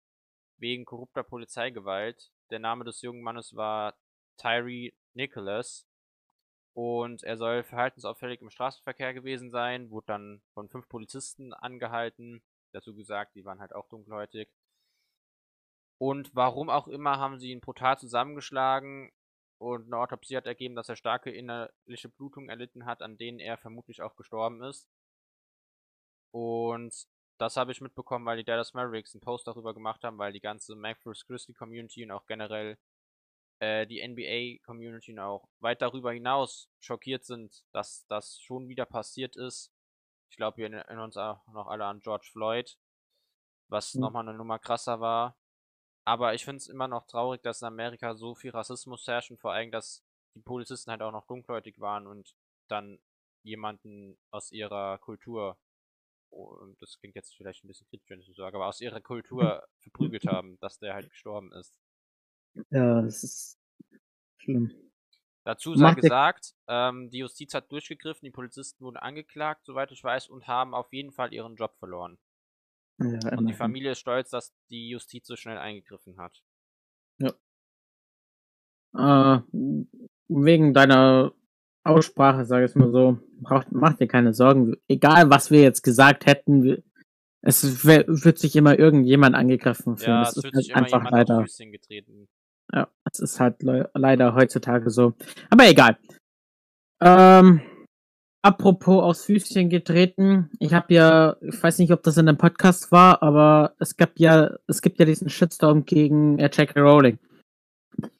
[0.56, 2.30] wegen korrupter Polizeigewalt.
[2.52, 3.96] Der Name des jungen Mannes war
[4.36, 5.86] Tyree Nicholas
[6.74, 12.42] und er soll verhaltensauffällig im Straßenverkehr gewesen sein, wurde dann von fünf Polizisten angehalten.
[12.72, 14.50] Dazu gesagt, die waren halt auch dunkelhäutig.
[15.98, 19.10] Und warum auch immer haben sie ihn brutal zusammengeschlagen
[19.58, 23.56] und eine Autopsie hat ergeben, dass er starke innerliche Blutungen erlitten hat, an denen er
[23.56, 24.90] vermutlich auch gestorben ist.
[26.32, 27.06] Und
[27.38, 30.40] das habe ich mitbekommen, weil die Dallas Mavericks einen Post darüber gemacht haben, weil die
[30.40, 32.78] ganze Memphis Grizzly Community und auch generell
[33.60, 39.72] äh, die NBA-Community auch weit darüber hinaus schockiert sind, dass das schon wieder passiert ist.
[40.30, 42.76] Ich glaube, wir erinnern uns auch noch alle an George Floyd,
[43.68, 44.00] was mhm.
[44.00, 45.36] nochmal eine Nummer krasser war.
[46.04, 49.40] Aber ich finde es immer noch traurig, dass in Amerika so viel Rassismus herrscht und
[49.40, 50.02] vor allem, dass
[50.34, 52.34] die Polizisten halt auch noch dunkelhäutig waren und
[52.68, 52.98] dann
[53.44, 55.56] jemanden aus ihrer Kultur,
[56.32, 59.00] und das klingt jetzt vielleicht ein bisschen kritisch, wenn ich so sage, aber aus ihrer
[59.00, 61.78] Kultur verprügelt haben, dass der halt gestorben ist.
[62.70, 63.58] Ja, das ist
[64.38, 64.72] schlimm.
[65.44, 70.28] Dazu sei gesagt, ähm, die Justiz hat durchgegriffen, die Polizisten wurden angeklagt, soweit ich weiß,
[70.28, 72.18] und haben auf jeden Fall ihren Job verloren.
[72.98, 76.42] Ja, und die Familie ist stolz, dass die Justiz so schnell eingegriffen hat.
[77.18, 77.32] Ja.
[78.94, 79.42] Äh,
[80.28, 81.34] wegen deiner
[81.84, 84.76] Aussprache, sage ich mal so, braucht, mach dir keine Sorgen.
[84.88, 86.82] Egal, was wir jetzt gesagt hätten,
[87.42, 90.10] es wird sich immer irgendjemand angegriffen fühlen.
[90.10, 91.44] Ja, es, es wird halt sich immer einfach leider.
[92.72, 95.14] Ja, es ist halt le leider heutzutage so.
[95.50, 95.98] Aber egal.
[97.00, 97.60] Ähm,
[98.42, 100.50] apropos aufs Füßchen getreten.
[100.60, 104.18] Ich habe ja, ich weiß nicht, ob das in dem Podcast war, aber es gab
[104.18, 106.80] ja, es gibt ja diesen Shitstorm gegen äh, J.K.
[106.80, 107.18] Rowling.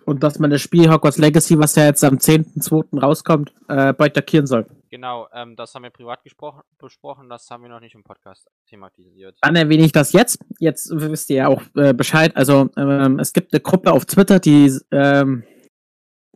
[0.05, 3.01] Und dass man das Spiel Hogwarts Legacy, was ja jetzt am 10.2.
[3.01, 4.67] rauskommt, äh, boykottieren soll.
[4.91, 9.39] Genau, ähm, das haben wir privat besprochen, das haben wir noch nicht im Podcast thematisiert.
[9.41, 10.39] Dann erwähne ich das jetzt.
[10.59, 12.37] Jetzt wisst ihr ja auch äh, Bescheid.
[12.37, 15.45] Also ähm, es gibt eine Gruppe auf Twitter, die ähm,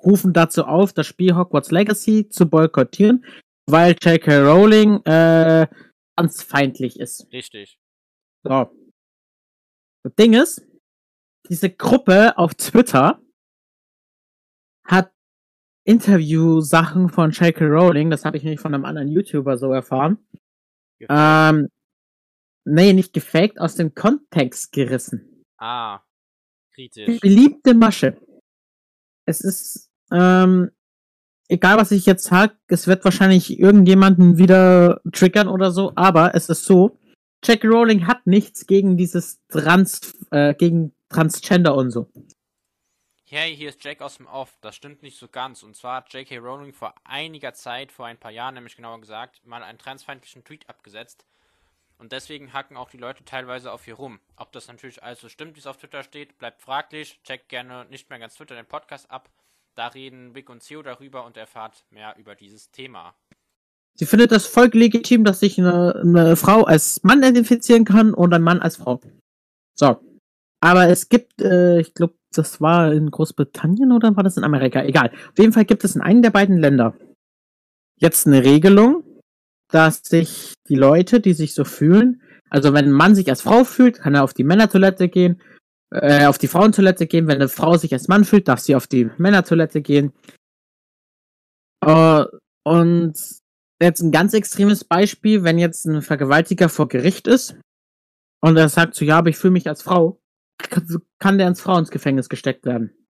[0.02, 3.26] rufen dazu auf, das Spiel Hogwarts Legacy zu boykottieren,
[3.66, 4.38] weil J.K.
[4.38, 5.66] Rowling äh,
[6.30, 7.30] feindlich ist.
[7.32, 7.78] Richtig.
[8.42, 8.70] So.
[10.02, 10.66] Das Ding ist,
[11.50, 13.20] diese Gruppe auf Twitter
[14.86, 15.12] hat
[15.84, 17.64] Interview-Sachen von J.K.
[17.64, 20.18] Rowling, das habe ich nämlich von einem anderen YouTuber so erfahren.
[21.08, 21.68] Ähm,
[22.64, 25.44] nee, nicht gefaked, aus dem Kontext gerissen.
[25.58, 26.00] Ah,
[26.74, 27.20] kritisch.
[27.20, 28.16] Beliebte Masche.
[29.26, 30.70] Es ist, ähm,
[31.48, 36.48] egal was ich jetzt sag, es wird wahrscheinlich irgendjemanden wieder triggern oder so, aber es
[36.48, 36.98] ist so,
[37.44, 42.10] Jack Rowling hat nichts gegen dieses Trans, äh, gegen Transgender und so.
[43.28, 44.56] Hey, hier ist Jake aus dem Off.
[44.60, 45.64] Das stimmt nicht so ganz.
[45.64, 46.38] Und zwar hat J.K.
[46.38, 50.68] Rowling vor einiger Zeit, vor ein paar Jahren nämlich genauer gesagt, mal einen transfeindlichen Tweet
[50.68, 51.26] abgesetzt.
[51.98, 54.20] Und deswegen hacken auch die Leute teilweise auf ihr rum.
[54.36, 57.20] Ob das natürlich alles so stimmt, wie es auf Twitter steht, bleibt fraglich.
[57.24, 59.28] Checkt gerne nicht mehr ganz Twitter den Podcast ab.
[59.74, 63.16] Da reden Vic und Theo darüber und erfahrt mehr über dieses Thema.
[63.96, 68.32] Sie findet das voll legitim, dass sich eine, eine Frau als Mann identifizieren kann und
[68.32, 69.00] ein Mann als Frau.
[69.74, 70.00] So.
[70.60, 74.82] Aber es gibt, äh, ich glaube, das war in Großbritannien oder war das in Amerika?
[74.82, 75.10] Egal.
[75.10, 76.94] Auf jeden Fall gibt es in einem der beiden Länder
[77.98, 79.04] jetzt eine Regelung,
[79.68, 83.64] dass sich die Leute, die sich so fühlen, also wenn ein Mann sich als Frau
[83.64, 85.40] fühlt, kann er auf die Männertoilette gehen,
[85.90, 87.26] äh, auf die Frauentoilette gehen.
[87.26, 90.12] Wenn eine Frau sich als Mann fühlt, darf sie auf die Männertoilette gehen.
[91.84, 92.24] Äh,
[92.64, 93.14] und
[93.80, 97.56] jetzt ein ganz extremes Beispiel, wenn jetzt ein Vergewaltiger vor Gericht ist
[98.40, 100.18] und er sagt so, ja, aber ich fühle mich als Frau,
[101.18, 103.06] kann der ins Frauensgefängnis gesteckt werden.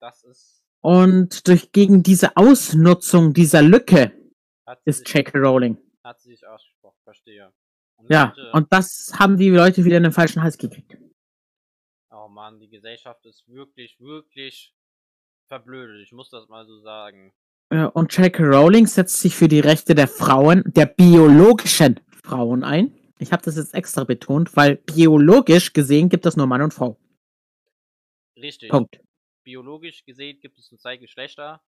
[0.00, 0.62] Das ist.
[0.80, 4.12] Und durch gegen diese Ausnutzung dieser Lücke
[4.84, 5.38] ist J.K.
[5.38, 5.78] Rowling.
[6.02, 7.52] hat sie sich ausgesprochen, verstehe.
[7.96, 10.98] Und Ja, Leute- und das haben die Leute wieder in den falschen Hals gekriegt.
[12.10, 14.74] Oh Mann, die Gesellschaft ist wirklich, wirklich
[15.48, 16.02] verblödet.
[16.02, 17.32] Ich muss das mal so sagen.
[17.72, 18.42] Ja, Und J.K.
[18.44, 22.94] Rowling setzt sich für die Rechte der Frauen, der biologischen Frauen ein.
[23.18, 26.98] Ich habe das jetzt extra betont, weil biologisch gesehen gibt es nur Mann und Frau.
[28.36, 28.68] Richtig.
[28.70, 29.00] Punkt.
[29.44, 31.62] Biologisch gesehen gibt es nur zwei Geschlechter.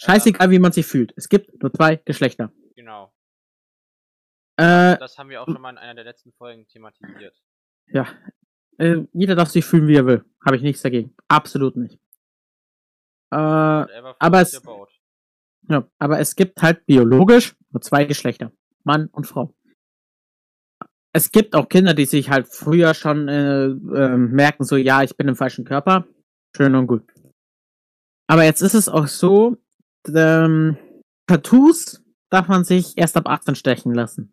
[0.00, 1.12] Scheißegal, wie man sich fühlt.
[1.16, 2.52] Es gibt nur zwei Geschlechter.
[2.76, 3.12] Genau.
[4.56, 7.36] Äh, Das haben wir auch schon mal in einer der letzten Folgen thematisiert.
[7.88, 8.06] ja.
[8.80, 10.24] Äh, jeder darf sich fühlen, wie er will.
[10.46, 11.12] Habe ich nichts dagegen.
[11.26, 11.94] Absolut nicht.
[13.32, 14.62] Äh, aber es-
[15.68, 18.52] ja, aber es gibt halt biologisch nur zwei Geschlechter.
[18.84, 19.52] Mann und Frau.
[21.14, 25.16] Es gibt auch Kinder, die sich halt früher schon äh, äh, merken, so, ja, ich
[25.16, 26.06] bin im falschen Körper.
[26.56, 27.02] Schön und gut.
[28.28, 29.56] Aber jetzt ist es auch so,
[30.14, 30.76] ähm,
[31.26, 34.32] Tattoos darf man sich erst ab 18 stechen lassen.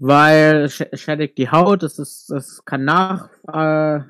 [0.00, 4.00] Weil es sch- schädigt die Haut, es ist, es kann nach, äh,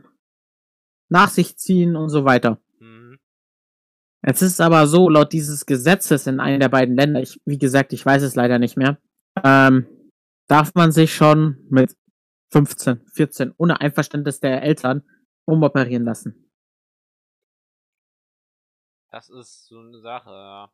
[1.11, 2.61] nach sich ziehen und so weiter.
[2.79, 3.19] Mhm.
[4.25, 7.59] Jetzt ist es aber so, laut dieses Gesetzes in einem der beiden Länder, ich, wie
[7.59, 8.99] gesagt, ich weiß es leider nicht mehr,
[9.43, 9.87] ähm,
[10.49, 11.97] darf man sich schon mit
[12.53, 15.03] 15, 14 ohne Einverständnis der Eltern
[15.47, 16.51] umoperieren lassen.
[19.11, 20.31] Das ist so eine Sache.
[20.31, 20.73] ja.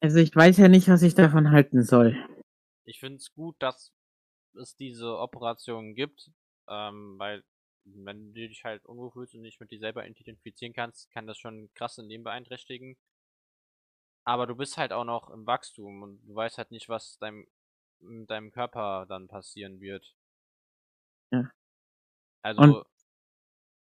[0.00, 2.16] Also ich weiß ja nicht, was ich davon halten soll.
[2.84, 3.92] Ich finde es gut, dass
[4.54, 6.30] es diese Operationen gibt,
[6.68, 7.44] ähm, weil
[7.84, 11.38] wenn du dich halt unwohl fühlst und nicht mit dir selber identifizieren kannst, kann das
[11.38, 12.96] schon krass in Leben beeinträchtigen.
[14.24, 17.46] Aber du bist halt auch noch im Wachstum und du weißt halt nicht, was deinem,
[18.00, 20.14] mit deinem Körper dann passieren wird.
[21.32, 21.50] Ja.
[22.42, 22.86] Also, Und-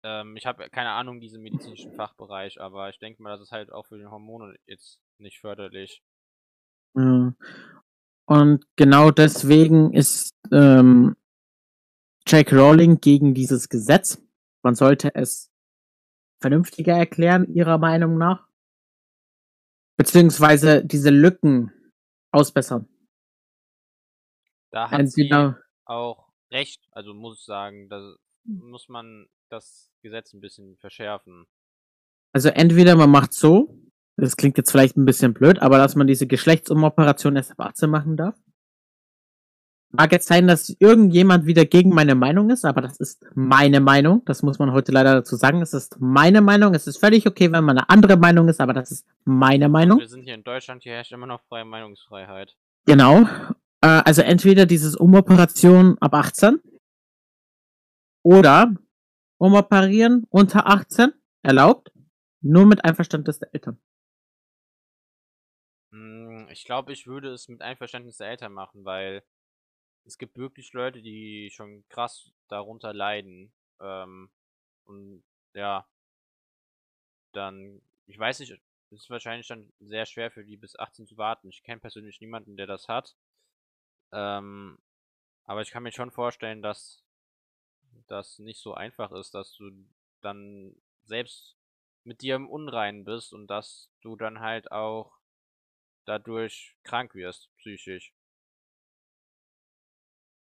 [0.05, 3.71] ähm, ich habe keine Ahnung diesen medizinischen Fachbereich, aber ich denke mal, das ist halt
[3.71, 6.03] auch für den Hormone jetzt nicht förderlich.
[6.95, 7.33] Ja.
[8.25, 11.15] Und genau deswegen ist ähm,
[12.27, 14.21] Jack Rowling gegen dieses Gesetz.
[14.63, 15.51] Man sollte es
[16.41, 18.47] vernünftiger erklären, ihrer Meinung nach.
[19.97, 21.71] Beziehungsweise diese Lücken
[22.31, 22.87] ausbessern.
[24.73, 26.81] Da hat sie Entweder, auch recht.
[26.91, 31.45] Also muss ich sagen, da muss man das Gesetz ein bisschen verschärfen.
[32.33, 33.77] also entweder man macht so,
[34.17, 37.89] das klingt jetzt vielleicht ein bisschen blöd, aber dass man diese Geschlechtsumoperation erst ab 18
[37.89, 38.35] machen darf.
[39.91, 44.23] Mag jetzt sein, dass irgendjemand wieder gegen meine Meinung ist, aber das ist meine Meinung.
[44.25, 45.61] Das muss man heute leider dazu sagen.
[45.61, 46.73] Es ist meine Meinung.
[46.73, 49.99] Es ist völlig okay, wenn man eine andere Meinung ist, aber das ist meine Meinung.
[49.99, 52.55] Wir sind hier in Deutschland, hier herrscht immer noch freie Meinungsfreiheit.
[52.87, 53.27] Genau.
[53.83, 56.61] Äh, also entweder dieses Umoperation ab 18
[58.23, 58.73] oder
[59.37, 61.11] umoperieren unter 18
[61.43, 61.91] erlaubt,
[62.41, 63.77] nur mit Einverständnis der Eltern.
[65.91, 69.21] Hm, Ich glaube, ich würde es mit Einverständnis der Eltern machen, weil
[70.05, 73.51] es gibt wirklich Leute, die schon krass darunter leiden.
[73.81, 74.31] Ähm,
[74.85, 75.85] und ja,
[77.33, 81.17] dann, ich weiß nicht, es ist wahrscheinlich dann sehr schwer für die bis 18 zu
[81.17, 81.49] warten.
[81.49, 83.15] Ich kenne persönlich niemanden, der das hat.
[84.13, 84.77] Ähm,
[85.45, 87.03] aber ich kann mir schon vorstellen, dass
[88.07, 89.71] das nicht so einfach ist, dass du
[90.21, 91.55] dann selbst
[92.03, 95.17] mit dir im Unreinen bist und dass du dann halt auch
[96.05, 98.13] dadurch krank wirst, psychisch.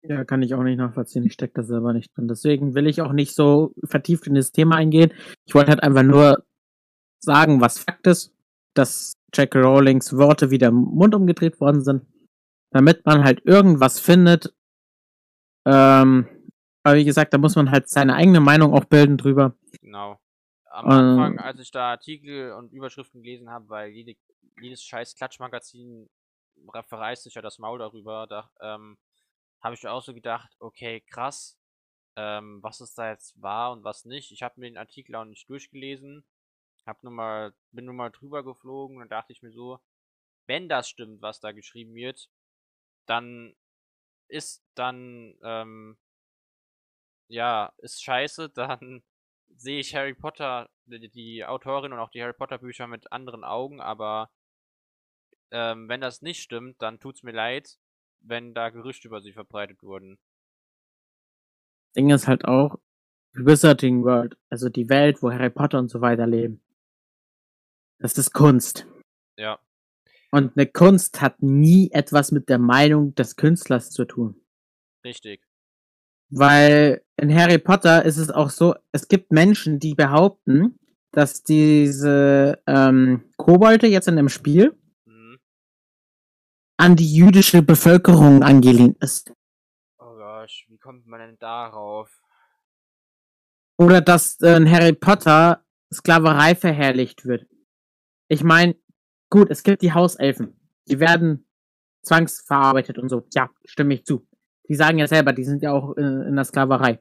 [0.03, 1.27] Ja, kann ich auch nicht nachvollziehen.
[1.27, 2.27] Ich stecke da selber nicht drin.
[2.27, 5.13] Deswegen will ich auch nicht so vertieft in das Thema eingehen.
[5.45, 6.43] Ich wollte halt einfach nur
[7.19, 8.33] sagen, was Fakt ist,
[8.73, 12.07] dass Jack Rowlings Worte wieder im Mund umgedreht worden sind,
[12.71, 14.55] damit man halt irgendwas findet.
[15.67, 16.29] Ähm,
[16.83, 19.55] aber wie gesagt, da muss man halt seine eigene Meinung auch bilden drüber.
[19.81, 20.19] Genau.
[20.71, 20.93] Am Ähm.
[20.93, 24.15] Anfang, als ich da Artikel und Überschriften gelesen habe, weil jede,
[24.61, 26.09] jedes scheiß Klatschmagazin
[26.89, 28.99] verreißt sich ja das Maul darüber, da ähm,
[29.61, 31.59] habe ich auch so gedacht, okay, krass,
[32.17, 34.31] ähm, was ist da jetzt wahr und was nicht.
[34.31, 36.25] Ich habe mir den Artikel auch nicht durchgelesen,
[36.87, 39.81] hab nur mal, bin nur mal drüber geflogen und dachte ich mir so,
[40.47, 42.29] wenn das stimmt, was da geschrieben wird,
[43.11, 43.57] dann
[44.29, 45.99] ist dann, ähm,
[47.29, 49.03] ja, ist scheiße, dann
[49.49, 53.43] sehe ich Harry Potter, die, die Autorin und auch die Harry Potter Bücher mit anderen
[53.43, 54.31] Augen, aber
[55.51, 57.79] ähm, wenn das nicht stimmt, dann tut's mir leid,
[58.21, 60.21] wenn da Gerüchte über sie verbreitet wurden.
[61.97, 62.79] Ding ist halt auch
[63.33, 66.63] Wizarding World, also die Welt, wo Harry Potter und so weiter leben.
[67.99, 68.87] Das ist Kunst.
[69.37, 69.59] Ja,
[70.33, 74.41] Und eine Kunst hat nie etwas mit der Meinung des Künstlers zu tun.
[75.05, 75.43] richtig.
[76.33, 80.79] Weil in Harry Potter ist es auch so, es gibt Menschen, die behaupten,
[81.11, 85.39] dass diese ähm, Kobolde jetzt in dem Spiel Mhm.
[86.77, 89.33] an die jüdische Bevölkerung angelehnt ist.
[89.99, 92.23] Oh gosh, wie kommt man denn darauf?
[93.77, 97.49] Oder dass in Harry Potter Sklaverei verherrlicht wird.
[98.29, 98.77] Ich meine,
[99.31, 100.55] gut, es gibt die Hauselfen.
[100.89, 101.47] Die werden
[102.03, 103.27] zwangsverarbeitet und so.
[103.35, 104.27] Ja, stimme ich zu.
[104.69, 107.01] Die sagen ja selber, die sind ja auch äh, in der Sklaverei.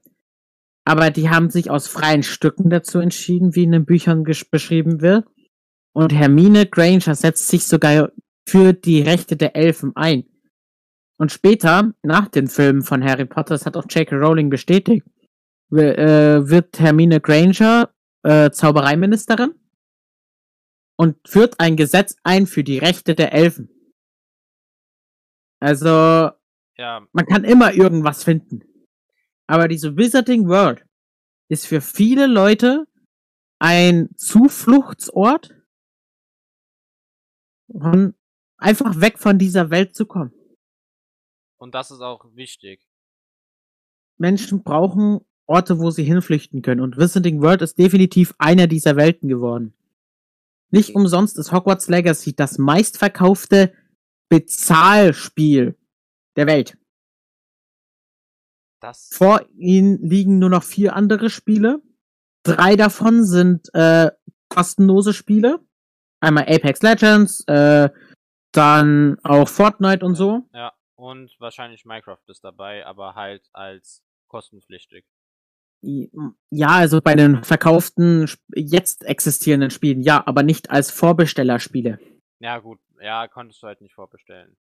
[0.85, 5.27] Aber die haben sich aus freien Stücken dazu entschieden, wie in den Büchern beschrieben wird.
[5.93, 8.11] Und Hermine Granger setzt sich sogar
[8.47, 10.23] für die Rechte der Elfen ein.
[11.17, 14.15] Und später, nach den Filmen von Harry Potter, das hat auch J.K.
[14.15, 15.05] Rowling bestätigt,
[15.71, 15.75] äh,
[16.47, 17.89] wird Hermine Granger
[18.23, 19.53] äh, Zaubereiministerin
[20.99, 23.69] und führt ein Gesetz ein für die Rechte der Elfen.
[25.61, 26.31] Also,
[26.77, 28.63] Ja, man kann immer irgendwas finden.
[29.47, 30.85] Aber diese Wizarding World
[31.47, 32.85] ist für viele Leute
[33.59, 35.55] ein Zufluchtsort,
[37.67, 38.13] um
[38.57, 40.33] einfach weg von dieser Welt zu kommen.
[41.57, 42.85] und das ist auch wichtig.
[44.17, 46.81] Menschen brauchen Orte, wo sie hinflüchten können.
[46.81, 49.73] Und Wizarding World ist definitiv einer dieser Welten geworden.
[50.71, 53.73] Nicht umsonst ist Hogwarts Legacy das meistverkaufte
[54.29, 55.77] Bezahlspiel
[56.35, 56.77] der Welt.
[58.79, 59.09] Das.
[59.11, 61.81] Vor ihnen liegen nur noch vier andere Spiele.
[62.43, 64.11] Drei davon sind äh,
[64.47, 65.59] kostenlose Spiele.
[66.21, 67.89] Einmal Apex Legends, äh,
[68.51, 70.47] dann auch Fortnite und so.
[70.53, 75.05] Ja, und wahrscheinlich Minecraft ist dabei, aber halt als kostenpflichtig.
[75.81, 81.99] Ja, also bei den verkauften, jetzt existierenden Spielen, ja, aber nicht als Vorbestellerspiele.
[82.39, 82.79] Ja, gut.
[83.01, 84.57] Ja, konntest du halt nicht vorbestellen.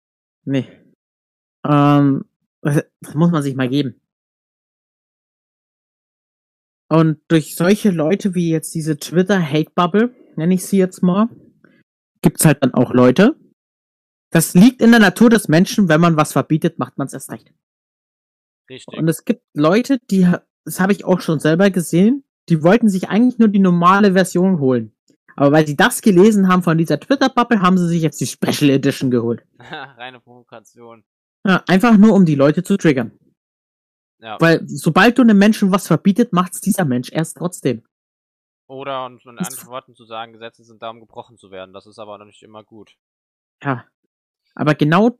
[0.44, 0.66] Nee.
[1.64, 2.24] Ähm,
[2.62, 4.00] das muss man sich mal geben.
[6.88, 11.28] Und durch solche Leute wie jetzt diese Twitter-Hate-Bubble, nenne ich sie jetzt mal,
[12.22, 13.36] gibt's halt dann auch Leute.
[14.30, 17.30] Das liegt in der Natur des Menschen, wenn man was verbietet, macht man es erst
[17.30, 17.52] recht.
[18.68, 18.98] Richtig.
[18.98, 20.28] Und es gibt Leute, die,
[20.64, 24.58] das habe ich auch schon selber gesehen, die wollten sich eigentlich nur die normale Version
[24.60, 24.92] holen.
[25.36, 28.70] Aber weil sie das gelesen haben von dieser Twitter-Bubble, haben sie sich jetzt die Special
[28.70, 29.44] Edition geholt.
[29.58, 31.04] Reine Provokation.
[31.46, 33.12] Ja, einfach nur, um die Leute zu triggern.
[34.20, 34.38] Ja.
[34.40, 37.82] Weil sobald du einem Menschen was verbietet, macht's dieser Mensch erst trotzdem.
[38.66, 41.74] Oder und in anderen Worten zu sagen, Gesetze sind da, um gebrochen zu werden.
[41.74, 42.96] Das ist aber noch nicht immer gut.
[43.62, 43.84] Ja.
[44.54, 45.18] Aber genau,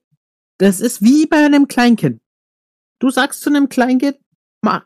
[0.59, 2.23] das ist wie bei einem Kleinkind.
[3.01, 4.24] Du sagst zu einem Kleinkind, "Ma-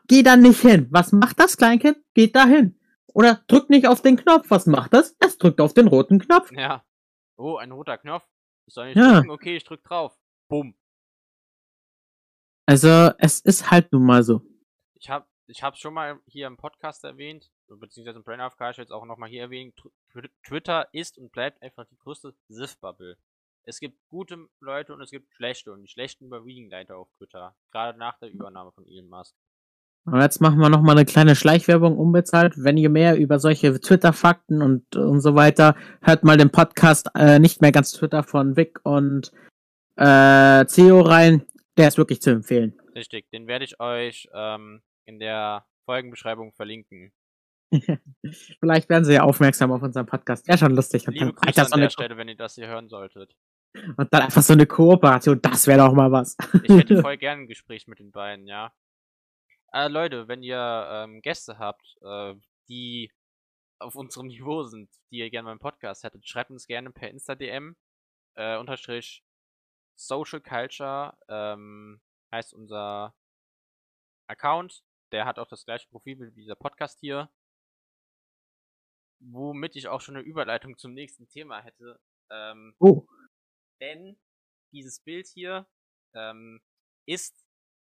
[0.07, 0.87] geh da nicht hin.
[0.91, 1.97] Was macht das Kleinkind?
[2.13, 2.79] Geht da hin.
[3.13, 4.49] Oder drück nicht auf den Knopf.
[4.49, 5.15] Was macht das?
[5.19, 6.51] Es drückt auf den roten Knopf.
[6.51, 6.85] Ja.
[7.37, 8.25] Oh, ein roter Knopf.
[8.65, 9.15] Ich soll nicht Ja.
[9.15, 9.31] drücken.
[9.31, 10.17] Okay, ich drück drauf.
[10.47, 10.75] Bumm.
[12.65, 14.41] Also, es ist halt nun mal so.
[14.95, 18.73] Ich hab, ich hab's schon mal hier im Podcast erwähnt, beziehungsweise im Brain ich will
[18.83, 19.73] jetzt auch nochmal hier erwähnen.
[19.73, 23.17] Tw- Twitter ist und bleibt einfach die größte SIF-Bubble.
[23.63, 27.55] Es gibt gute Leute und es gibt schlechte und die schlechten überwiegen leider auf Twitter.
[27.71, 29.35] Gerade nach der Übernahme von Elon Musk.
[30.05, 32.53] Und jetzt machen wir noch mal eine kleine Schleichwerbung unbezahlt.
[32.57, 37.39] Wenn ihr mehr über solche Twitter-Fakten und, und so weiter, hört mal den Podcast äh,
[37.39, 39.31] nicht mehr ganz Twitter von Vic und
[39.97, 41.43] äh, CEO rein.
[41.77, 42.79] Der ist wirklich zu empfehlen.
[42.95, 47.11] Richtig, den werde ich euch ähm, in der Folgenbeschreibung verlinken.
[48.59, 50.47] Vielleicht werden sie ja aufmerksam auf unseren Podcast.
[50.47, 51.07] Wäre schon lustig.
[51.07, 53.35] Und Liebe dann, Grüße an so der Stelle, wenn ihr das hier hören solltet.
[53.97, 55.39] und dann einfach so eine Kooperation.
[55.41, 56.35] Das wäre doch mal was.
[56.63, 58.71] Ich hätte voll gern ein Gespräch mit den beiden, ja.
[59.71, 62.35] Äh, Leute, wenn ihr ähm, Gäste habt, äh,
[62.67, 63.11] die
[63.79, 67.75] auf unserem Niveau sind, die ihr gerne beim Podcast hättet, schreibt uns gerne per Insta-DM,
[68.35, 69.23] äh, unterstrich
[69.95, 72.01] Social Culture, ähm,
[72.31, 73.15] heißt unser
[74.27, 74.83] Account.
[75.11, 77.29] Der hat auch das gleiche Profilbild wie dieser Podcast hier.
[79.21, 81.99] Womit ich auch schon eine Überleitung zum nächsten Thema hätte.
[82.31, 83.05] Ähm, oh,
[83.81, 84.17] denn
[84.71, 85.67] dieses Bild hier
[86.13, 86.61] ähm,
[87.05, 87.48] ist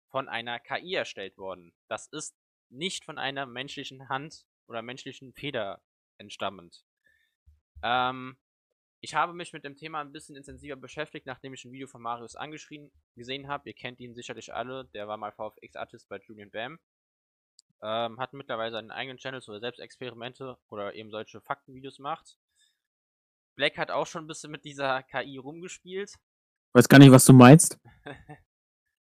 [0.10, 1.74] von einer KI erstellt worden.
[1.88, 2.36] Das ist
[2.70, 5.82] nicht von einer menschlichen Hand oder menschlichen Feder
[6.18, 6.84] entstammend.
[7.84, 8.38] Ähm,
[9.02, 12.02] ich habe mich mit dem Thema ein bisschen intensiver beschäftigt, nachdem ich ein Video von
[12.02, 13.70] Marius angeschrien gesehen habe.
[13.70, 14.86] Ihr kennt ihn sicherlich alle.
[14.94, 16.80] Der war mal VFX-Artist bei Julian Bam.
[17.82, 22.38] Ähm, hat mittlerweile seinen eigenen Channel, wo er selbst Experimente oder eben solche Faktenvideos macht.
[23.56, 26.14] Black hat auch schon ein bisschen mit dieser KI rumgespielt.
[26.74, 27.80] weiß gar nicht, was du meinst.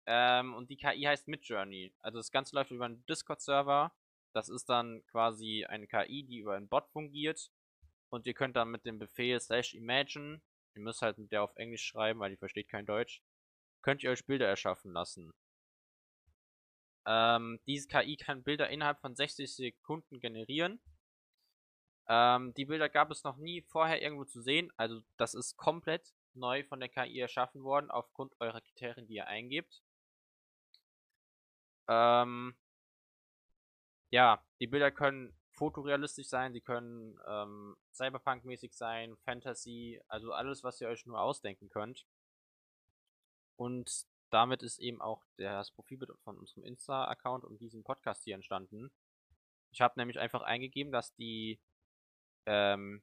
[0.07, 1.95] Ähm, und die KI heißt Midjourney.
[2.01, 3.93] Also das Ganze läuft über einen Discord-Server.
[4.35, 7.51] Das ist dann quasi eine KI, die über einen Bot fungiert.
[8.11, 10.41] Und ihr könnt dann mit dem Befehl slash imagine,
[10.75, 13.23] ihr müsst halt mit der auf Englisch schreiben, weil die versteht kein Deutsch,
[13.83, 15.33] könnt ihr euch Bilder erschaffen lassen.
[17.07, 20.81] Ähm, diese KI kann Bilder innerhalb von 60 Sekunden generieren.
[22.09, 24.73] Ähm, die Bilder gab es noch nie vorher irgendwo zu sehen.
[24.77, 29.27] Also das ist komplett neu von der KI erschaffen worden, aufgrund eurer Kriterien, die ihr
[29.27, 29.83] eingebt.
[31.89, 32.55] Ähm,
[34.11, 40.81] ja, die Bilder können fotorealistisch sein, sie können ähm, Cyberpunk-mäßig sein, Fantasy, also alles, was
[40.81, 42.07] ihr euch nur ausdenken könnt.
[43.57, 48.91] Und damit ist eben auch das Profilbild von unserem Insta-Account und diesem Podcast hier entstanden.
[49.71, 51.61] Ich habe nämlich einfach eingegeben, dass die
[52.47, 53.03] ähm,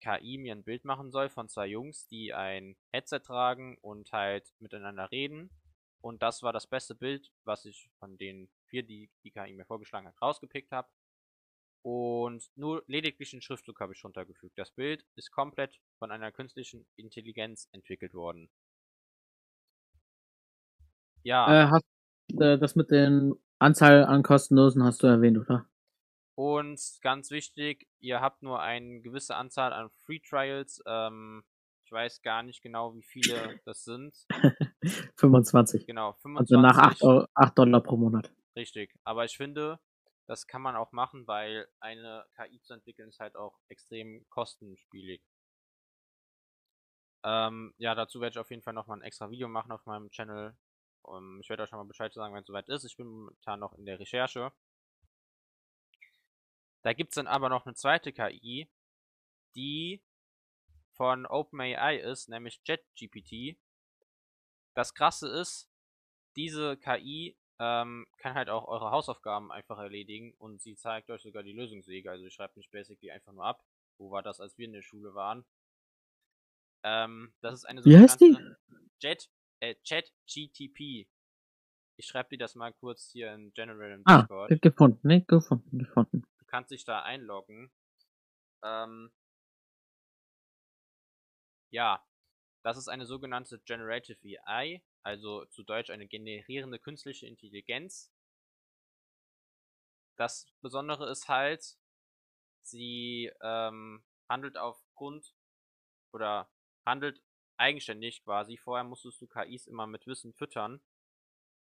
[0.00, 4.52] KI mir ein Bild machen soll von zwei Jungs, die ein Headset tragen und halt
[4.58, 5.50] miteinander reden.
[6.06, 9.64] Und das war das beste Bild, was ich von den vier, die die KI mir
[9.64, 10.88] vorgeschlagen hat, rausgepickt habe.
[11.82, 14.56] Und nur lediglich einen Schriftzug habe ich runtergefügt.
[14.56, 18.48] Das Bild ist komplett von einer künstlichen Intelligenz entwickelt worden.
[21.24, 21.64] Ja.
[21.64, 21.84] Äh, hast,
[22.40, 25.68] äh, das mit den Anzahl an kostenlosen hast du erwähnt, oder?
[26.36, 30.80] Und ganz wichtig, ihr habt nur eine gewisse Anzahl an Free Trials.
[30.86, 31.42] Ähm,
[31.86, 34.26] ich weiß gar nicht genau, wie viele das sind.
[35.18, 35.86] 25.
[35.86, 36.56] Genau, 25.
[36.56, 38.32] Also nach 8, 8 Dollar pro Monat.
[38.56, 38.92] Richtig.
[39.04, 39.78] Aber ich finde,
[40.26, 45.22] das kann man auch machen, weil eine KI zu entwickeln ist halt auch extrem kostenspielig.
[47.22, 50.10] Ähm, ja, dazu werde ich auf jeden Fall nochmal ein extra Video machen auf meinem
[50.10, 50.56] Channel.
[51.02, 52.84] Um, ich werde euch schon mal Bescheid sagen, wenn es soweit ist.
[52.84, 54.50] Ich bin momentan noch in der Recherche.
[56.82, 58.68] Da gibt es dann aber noch eine zweite KI,
[59.54, 60.02] die
[60.96, 63.58] von OpenAI ist, nämlich JetGPT.
[64.74, 65.70] Das krasse ist,
[66.36, 71.42] diese KI ähm, kann halt auch eure Hausaufgaben einfach erledigen und sie zeigt euch sogar
[71.42, 72.10] die Lösungswege.
[72.10, 73.64] Also ihr schreibt nicht basically einfach nur ab.
[73.98, 75.44] Wo war das, als wir in der Schule waren?
[76.82, 78.36] Ähm, das ist eine Wie heißt die?
[79.00, 79.30] Jet,
[79.60, 81.08] äh, ChatGTP.
[81.98, 84.60] Ich schreibe dir das mal kurz hier in General im ah, Discord.
[84.60, 85.22] Gefunden, ne?
[85.22, 87.70] Gefunden, gefunden kannst dich da einloggen.
[88.64, 89.12] Ähm,
[91.76, 92.02] ja,
[92.62, 98.10] das ist eine sogenannte Generative AI, also zu Deutsch eine generierende künstliche Intelligenz.
[100.16, 101.76] Das Besondere ist halt,
[102.62, 105.34] sie ähm, handelt aufgrund
[106.14, 106.50] oder
[106.86, 107.22] handelt
[107.58, 108.56] eigenständig quasi.
[108.56, 110.80] Vorher musstest du KIs immer mit Wissen füttern.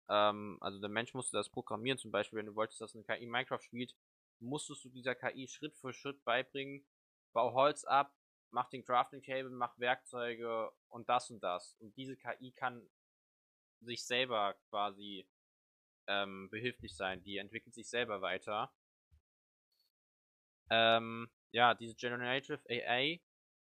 [0.08, 3.26] Ähm, also der Mensch musste das programmieren, zum Beispiel, wenn du wolltest, dass eine KI
[3.26, 3.94] Minecraft spielt,
[4.40, 6.86] musstest du dieser KI Schritt für Schritt beibringen,
[7.34, 8.16] bau Holz ab,
[8.52, 11.76] mach den Crafting Table, mach Werkzeuge und das und das.
[11.80, 12.88] Und diese KI kann
[13.82, 15.28] sich selber quasi
[16.08, 17.24] ähm, behilflich sein.
[17.24, 18.74] Die entwickelt sich selber weiter.
[20.70, 23.22] Ähm, ja, diese Generative AI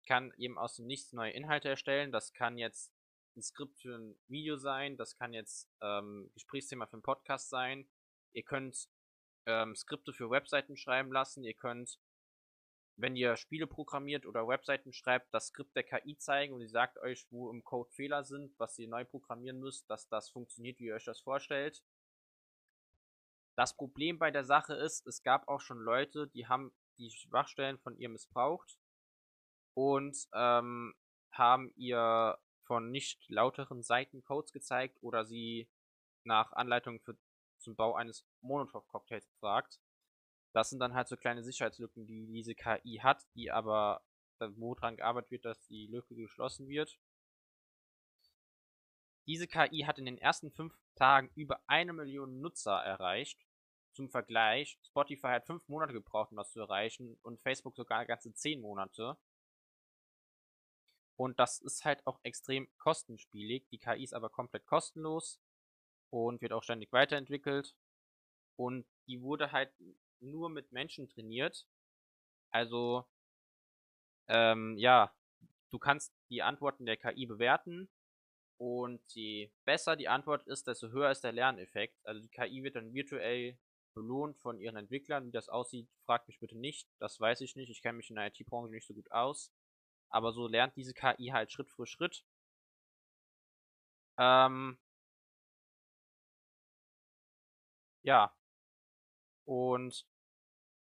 [0.06, 2.12] kann eben aus dem Nichts neue Inhalte erstellen.
[2.12, 2.92] Das kann jetzt
[3.36, 7.88] ein Skript für ein Video sein, das kann jetzt ähm, Gesprächsthema für einen Podcast sein.
[8.32, 8.88] Ihr könnt
[9.46, 11.44] ähm, Skripte für Webseiten schreiben lassen.
[11.44, 11.98] Ihr könnt,
[12.98, 16.98] wenn ihr Spiele programmiert oder Webseiten schreibt, das Skript der KI zeigen und sie sagt
[16.98, 20.86] euch, wo im Code Fehler sind, was ihr neu programmieren müsst, dass das funktioniert, wie
[20.86, 21.82] ihr euch das vorstellt.
[23.56, 27.78] Das Problem bei der Sache ist, es gab auch schon Leute, die haben die Schwachstellen
[27.78, 28.78] von ihr missbraucht
[29.74, 30.94] und ähm,
[31.30, 35.70] haben ihr von nicht lauteren Seiten Codes gezeigt oder sie
[36.24, 37.16] nach Anleitung für
[37.58, 39.80] zum Bau eines Molotov-Cocktails gefragt.
[40.52, 44.02] Das sind dann halt so kleine Sicherheitslücken, die diese KI hat, die aber,
[44.56, 46.98] wo dran gearbeitet wird, dass die Lücke geschlossen wird.
[49.26, 53.46] Diese KI hat in den ersten fünf Tagen über eine Million Nutzer erreicht.
[53.92, 58.32] Zum Vergleich, Spotify hat fünf Monate gebraucht, um das zu erreichen und Facebook sogar ganze
[58.32, 59.18] zehn Monate.
[61.16, 63.66] Und das ist halt auch extrem kostenspielig.
[63.70, 65.40] Die KI ist aber komplett kostenlos
[66.10, 67.74] und wird auch ständig weiterentwickelt.
[68.56, 69.72] Und die wurde halt
[70.20, 71.66] nur mit Menschen trainiert.
[72.50, 73.06] Also,
[74.28, 75.12] ähm, ja,
[75.70, 77.88] du kannst die Antworten der KI bewerten.
[78.58, 81.96] Und je besser die Antwort ist, desto höher ist der Lerneffekt.
[82.06, 83.58] Also die KI wird dann virtuell
[83.94, 85.26] belohnt von ihren Entwicklern.
[85.26, 86.88] Wie das aussieht, fragt mich bitte nicht.
[87.00, 87.70] Das weiß ich nicht.
[87.70, 89.52] Ich kenne mich in der IT-Branche nicht so gut aus.
[90.10, 92.24] Aber so lernt diese KI halt Schritt für Schritt.
[94.18, 94.76] Ähm,
[98.02, 98.32] Ja.
[99.48, 100.04] Und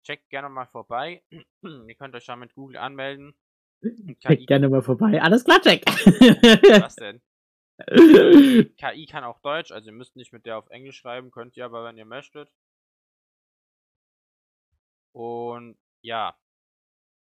[0.02, 1.22] checkt gerne mal vorbei.
[1.62, 3.36] Ihr könnt euch da mit Google anmelden.
[4.18, 5.22] Checkt gerne mal vorbei.
[5.22, 5.86] Alles klar, check.
[5.86, 7.22] Was denn?
[8.76, 11.64] KI kann auch Deutsch, also ihr müsst nicht mit der auf Englisch schreiben, könnt ihr
[11.66, 12.50] aber, wenn ihr möchtet.
[15.12, 16.36] Und ja,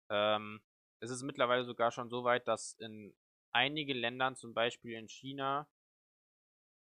[0.09, 0.63] ähm,
[1.01, 3.15] es ist mittlerweile sogar schon so weit, dass in
[3.53, 5.69] einigen Ländern, zum Beispiel in China,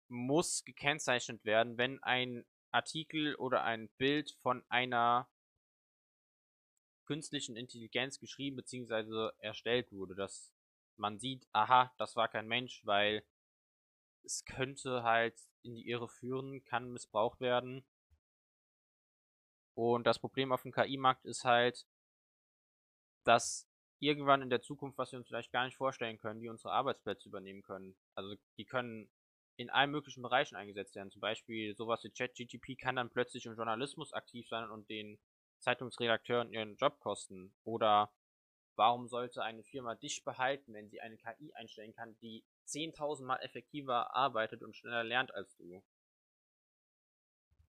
[0.09, 5.29] muss gekennzeichnet werden, wenn ein Artikel oder ein Bild von einer
[7.07, 9.31] künstlichen Intelligenz geschrieben bzw.
[9.39, 10.53] erstellt wurde, dass
[10.97, 13.25] man sieht, aha, das war kein Mensch, weil
[14.25, 17.85] es könnte halt in die Irre führen, kann missbraucht werden.
[19.75, 21.87] Und das Problem auf dem KI-Markt ist halt,
[23.25, 23.69] dass
[23.99, 27.29] irgendwann in der Zukunft, was wir uns vielleicht gar nicht vorstellen können, die unsere Arbeitsplätze
[27.29, 27.97] übernehmen können.
[28.15, 29.11] Also die können
[29.57, 31.11] in allen möglichen Bereichen eingesetzt werden.
[31.11, 35.19] Zum Beispiel sowas wie ChatGTP kann dann plötzlich im Journalismus aktiv sein und den
[35.59, 37.55] Zeitungsredakteuren ihren Job kosten.
[37.65, 38.13] Oder
[38.77, 43.37] warum sollte eine Firma dich behalten, wenn sie eine KI einstellen kann, die 10.000 Mal
[43.37, 45.83] effektiver arbeitet und schneller lernt als du?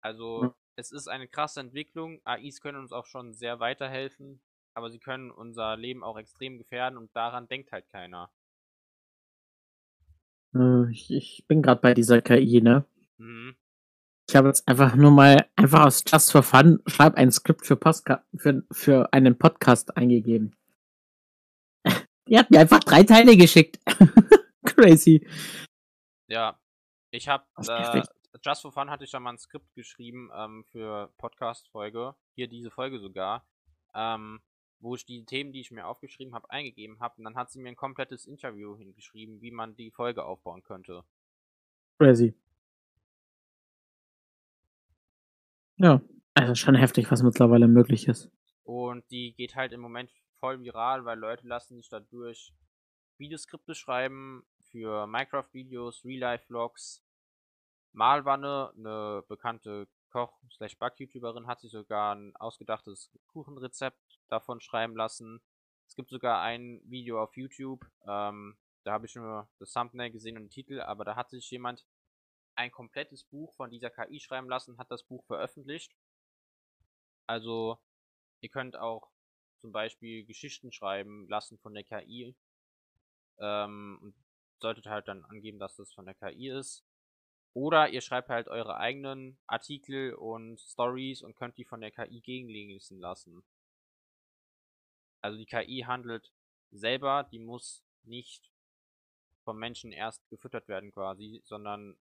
[0.02, 0.56] Also, ja.
[0.76, 2.22] es ist eine krasse Entwicklung.
[2.26, 4.42] AIs können uns auch schon sehr weiterhelfen,
[4.74, 8.32] aber sie können unser Leben auch extrem gefährden und daran denkt halt keiner.
[10.56, 12.86] Äh, ich, ich bin gerade bei dieser KI, ne?
[13.18, 13.56] Mhm.
[14.30, 17.76] Ich habe jetzt einfach nur mal einfach aus Just for Fun schreib ein Skript für,
[17.76, 20.56] Postka für, für einen Podcast eingegeben.
[22.28, 23.80] Die hat mir einfach drei Teile geschickt.
[24.66, 25.28] Crazy.
[26.28, 26.60] Ja,
[27.10, 28.04] ich habe äh,
[28.44, 32.14] Just for Fun hatte ich da mal ein Skript geschrieben ähm, für Podcast-Folge.
[32.36, 33.48] Hier diese Folge sogar.
[33.96, 34.42] Ähm,
[34.80, 37.16] wo ich die Themen, die ich mir aufgeschrieben habe, eingegeben habe.
[37.18, 41.04] Und dann hat sie mir ein komplettes Interview hingeschrieben, wie man die Folge aufbauen könnte.
[41.98, 42.34] Crazy.
[45.78, 46.02] Ja,
[46.34, 48.30] also schon heftig, was mittlerweile möglich ist.
[48.64, 52.54] Und die geht halt im Moment voll viral, weil Leute lassen sich dadurch
[53.18, 57.04] Videoskripte schreiben für Minecraft-Videos, Real-Life-Vlogs.
[57.92, 65.42] Malwanne, eine bekannte Koch-Back-YouTuberin, hat sich sogar ein ausgedachtes Kuchenrezept davon schreiben lassen.
[65.88, 70.38] Es gibt sogar ein Video auf YouTube, ähm, da habe ich nur das Thumbnail gesehen
[70.38, 71.86] und den Titel, aber da hat sich jemand
[72.56, 75.96] ein komplettes Buch von dieser KI schreiben lassen, hat das Buch veröffentlicht.
[77.28, 77.80] Also,
[78.42, 79.12] ihr könnt auch
[79.62, 82.36] zum Beispiel Geschichten schreiben lassen von der KI.
[83.40, 84.16] Ähm, und
[84.62, 86.84] solltet halt dann angeben, dass das von der KI ist.
[87.54, 92.22] Oder ihr schreibt halt eure eigenen Artikel und Stories und könnt die von der KI
[92.22, 93.44] gegenlesen lassen.
[95.22, 96.32] Also die KI handelt
[96.72, 98.52] selber, die muss nicht
[99.44, 101.98] vom Menschen erst gefüttert werden quasi, sondern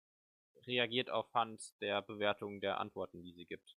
[0.65, 3.75] reagiert auf Hand der Bewertung der Antworten, die sie gibt.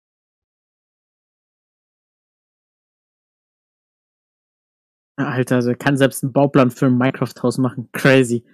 [5.16, 7.91] Alter, also kann selbst einen Bauplan für ein Minecraft-Haus machen.
[7.93, 8.45] Crazy.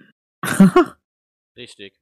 [1.57, 1.99] Richtig.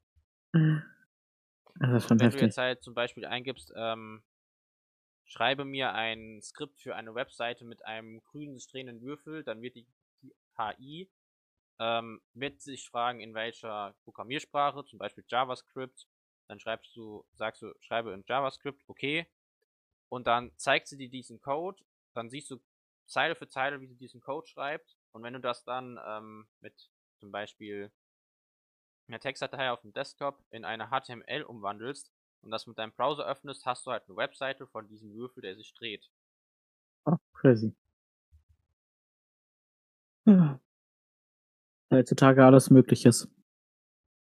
[0.52, 2.40] Das ist schon Wenn heftig.
[2.40, 4.22] du jetzt halt zum Beispiel eingibst, ähm,
[5.26, 9.86] schreibe mir ein Skript für eine Webseite mit einem grünen drehenden Würfel, dann wird die,
[10.56, 11.10] KI
[11.78, 16.06] ähm, wird sich fragen, in welcher Programmiersprache, zum Beispiel JavaScript,
[16.46, 19.26] dann schreibst du, sagst du, schreibe in JavaScript, okay,
[20.08, 22.60] und dann zeigt sie dir diesen Code, dann siehst du
[23.06, 26.90] Zeile für Zeile, wie sie diesen Code schreibt, und wenn du das dann ähm, mit
[27.18, 27.90] zum Beispiel
[29.08, 32.12] eine Textdatei auf dem Desktop in eine HTML umwandelst
[32.44, 35.56] und das mit deinem Browser öffnest, hast du halt eine Webseite von diesem Würfel, der
[35.56, 36.10] sich dreht.
[37.06, 37.74] Oh, crazy.
[40.26, 40.60] Ja.
[41.90, 43.28] Heutzutage alles Mögliches.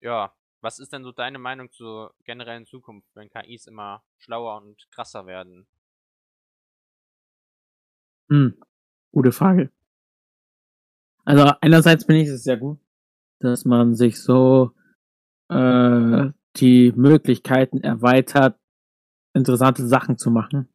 [0.02, 4.90] Ja, was ist denn so deine Meinung zur generellen Zukunft, wenn KIs immer schlauer und
[4.92, 5.68] krasser werden?
[8.30, 8.62] Hm,
[9.12, 9.72] gute Frage.
[11.26, 12.80] Also einerseits bin ich es sehr gut,
[13.40, 14.72] dass man sich so
[15.50, 16.30] äh,
[16.60, 18.60] die Möglichkeiten erweitert,
[19.34, 20.70] interessante Sachen zu machen.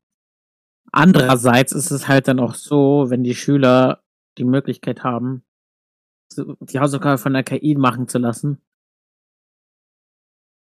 [0.92, 4.04] Andererseits ist es halt dann auch so, wenn die Schüler
[4.38, 5.44] die Möglichkeit haben,
[6.36, 8.62] die Hausaufgabe von der KI machen zu lassen.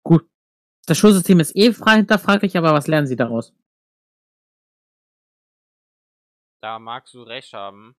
[0.04, 0.30] Gut.
[0.86, 3.54] Das Schulsystem ist eh frei hinterfraglich, aber was lernen sie daraus?
[6.62, 7.96] Da magst du recht haben.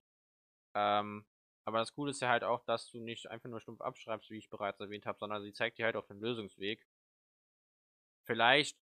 [0.75, 1.25] Ähm,
[1.65, 4.37] aber das Coole ist ja halt auch, dass du nicht einfach nur stumpf abschreibst, wie
[4.37, 6.85] ich bereits erwähnt habe, sondern sie zeigt dir halt auch den Lösungsweg.
[8.25, 8.77] Vielleicht,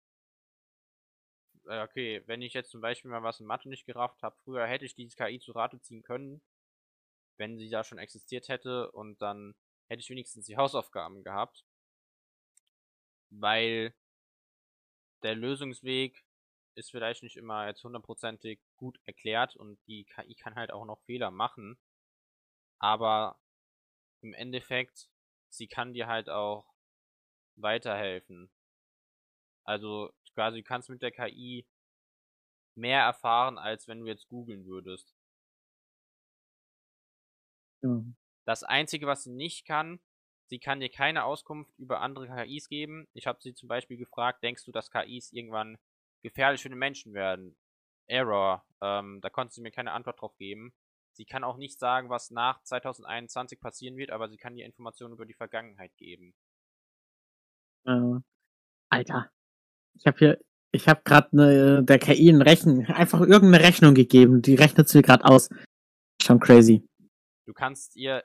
[1.66, 4.66] äh, okay, wenn ich jetzt zum Beispiel mal was in Mathe nicht gerafft habe, früher
[4.66, 6.42] hätte ich dieses KI zu Rate ziehen können,
[7.38, 9.54] wenn sie da schon existiert hätte und dann
[9.88, 11.64] hätte ich wenigstens die Hausaufgaben gehabt.
[13.30, 13.92] Weil
[15.22, 16.22] der Lösungsweg
[16.74, 21.00] ist vielleicht nicht immer jetzt hundertprozentig gut erklärt und die KI kann halt auch noch
[21.00, 21.78] Fehler machen
[22.82, 23.38] aber
[24.22, 25.08] im Endeffekt,
[25.50, 26.66] sie kann dir halt auch
[27.56, 28.50] weiterhelfen.
[29.64, 31.66] Also quasi du kannst mit der KI
[32.74, 35.14] mehr erfahren, als wenn du jetzt googeln würdest.
[37.82, 38.02] Ja.
[38.44, 40.00] Das Einzige, was sie nicht kann,
[40.48, 43.08] sie kann dir keine Auskunft über andere KIs geben.
[43.12, 45.78] Ich habe sie zum Beispiel gefragt, denkst du, dass KIs irgendwann
[46.22, 47.56] gefährlich für den Menschen werden?
[48.06, 48.64] Error.
[48.80, 50.72] Ähm, da konnte sie mir keine Antwort drauf geben.
[51.12, 55.14] Sie kann auch nicht sagen, was nach 2021 passieren wird, aber sie kann dir Informationen
[55.14, 56.34] über die Vergangenheit geben.
[57.84, 58.20] Äh,
[58.88, 59.30] Alter.
[59.94, 60.38] Ich habe hier,
[60.72, 64.42] ich habe gerade ne, der KI ein Rechen, einfach irgendeine Rechnung gegeben.
[64.42, 65.48] Die rechnet sie gerade aus.
[66.20, 66.86] Schon crazy.
[67.46, 68.24] Du kannst ihr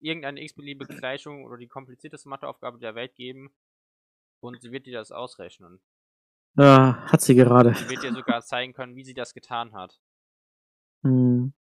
[0.00, 3.54] irgendeine x-beliebige Gleichung oder die komplizierteste Matheaufgabe der Welt geben
[4.40, 5.80] und sie wird dir das ausrechnen.
[6.56, 7.74] Ja, hat sie gerade.
[7.74, 10.00] Sie wird dir sogar zeigen können, wie sie das getan hat.
[11.02, 11.52] Hm.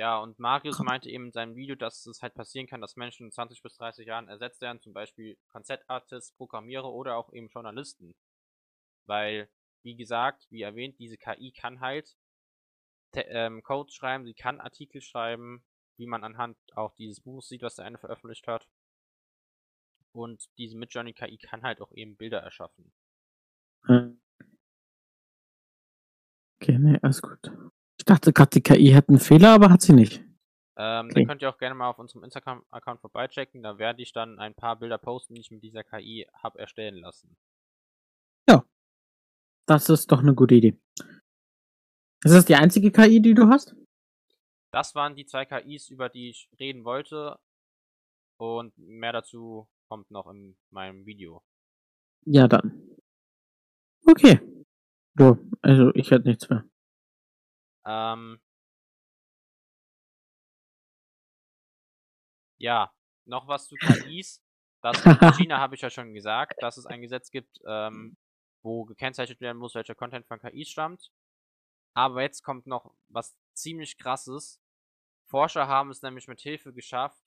[0.00, 3.26] Ja, und Marius meinte eben in seinem Video, dass es halt passieren kann, dass Menschen
[3.26, 8.14] in 20 bis 30 Jahren ersetzt werden, zum Beispiel Konzeptartists, Programmierer oder auch eben Journalisten.
[9.04, 9.50] Weil,
[9.82, 12.16] wie gesagt, wie erwähnt, diese KI kann halt
[13.12, 15.62] ähm, Code schreiben, sie kann Artikel schreiben,
[15.98, 18.66] wie man anhand auch dieses Buches sieht, was der eine veröffentlicht hat.
[20.12, 22.90] Und diese Midjourney KI kann halt auch eben Bilder erschaffen.
[23.84, 24.18] Hm.
[26.58, 27.52] Okay, nee, alles gut.
[28.00, 30.24] Ich dachte gerade, die KI hätte einen Fehler, aber hat sie nicht.
[30.78, 31.12] Ähm, okay.
[31.16, 33.62] Dann könnt ihr auch gerne mal auf unserem Instagram-Account vorbeichecken.
[33.62, 36.96] Da werde ich dann ein paar Bilder posten, die ich mit dieser KI habe erstellen
[36.96, 37.36] lassen.
[38.48, 38.64] Ja.
[39.66, 40.80] Das ist doch eine gute Idee.
[42.24, 43.76] Ist das die einzige KI, die du hast?
[44.72, 47.38] Das waren die zwei KIs, über die ich reden wollte.
[48.38, 51.44] Und mehr dazu kommt noch in meinem Video.
[52.24, 52.96] Ja, dann.
[54.06, 54.40] Okay.
[55.18, 56.64] So, also ich hätte nichts mehr.
[57.90, 58.40] Ähm.
[62.58, 62.92] Ja,
[63.24, 64.42] noch was zu KIs.
[64.82, 68.16] Das in China habe ich ja schon gesagt, dass es ein Gesetz gibt, ähm,
[68.62, 71.10] wo gekennzeichnet werden muss, welcher Content von KIs stammt.
[71.94, 74.60] Aber jetzt kommt noch was ziemlich krasses.
[75.26, 77.22] Forscher haben es nämlich mit Hilfe geschafft,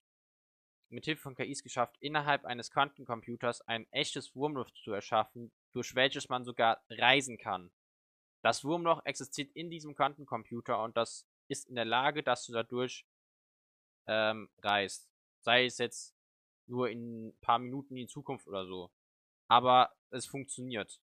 [0.89, 6.29] mit Hilfe von KIs geschafft, innerhalb eines Quantencomputers ein echtes Wurmloch zu erschaffen, durch welches
[6.29, 7.71] man sogar reisen kann.
[8.43, 13.05] Das Wurmloch existiert in diesem Quantencomputer und das ist in der Lage, dass du dadurch
[14.05, 15.09] ähm, reist.
[15.39, 16.13] Sei es jetzt
[16.67, 18.91] nur in ein paar Minuten in Zukunft oder so.
[19.47, 20.99] Aber es funktioniert.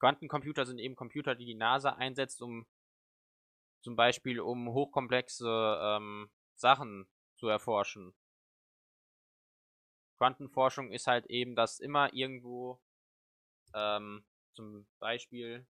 [0.00, 2.66] Quantencomputer sind eben Computer, die die NASA einsetzt, um
[3.80, 8.12] zum Beispiel um hochkomplexe ähm, Sachen zu erforschen.
[10.18, 12.80] Quantenforschung ist halt eben, dass immer irgendwo
[13.74, 14.24] ähm,
[14.56, 15.66] zum Beispiel,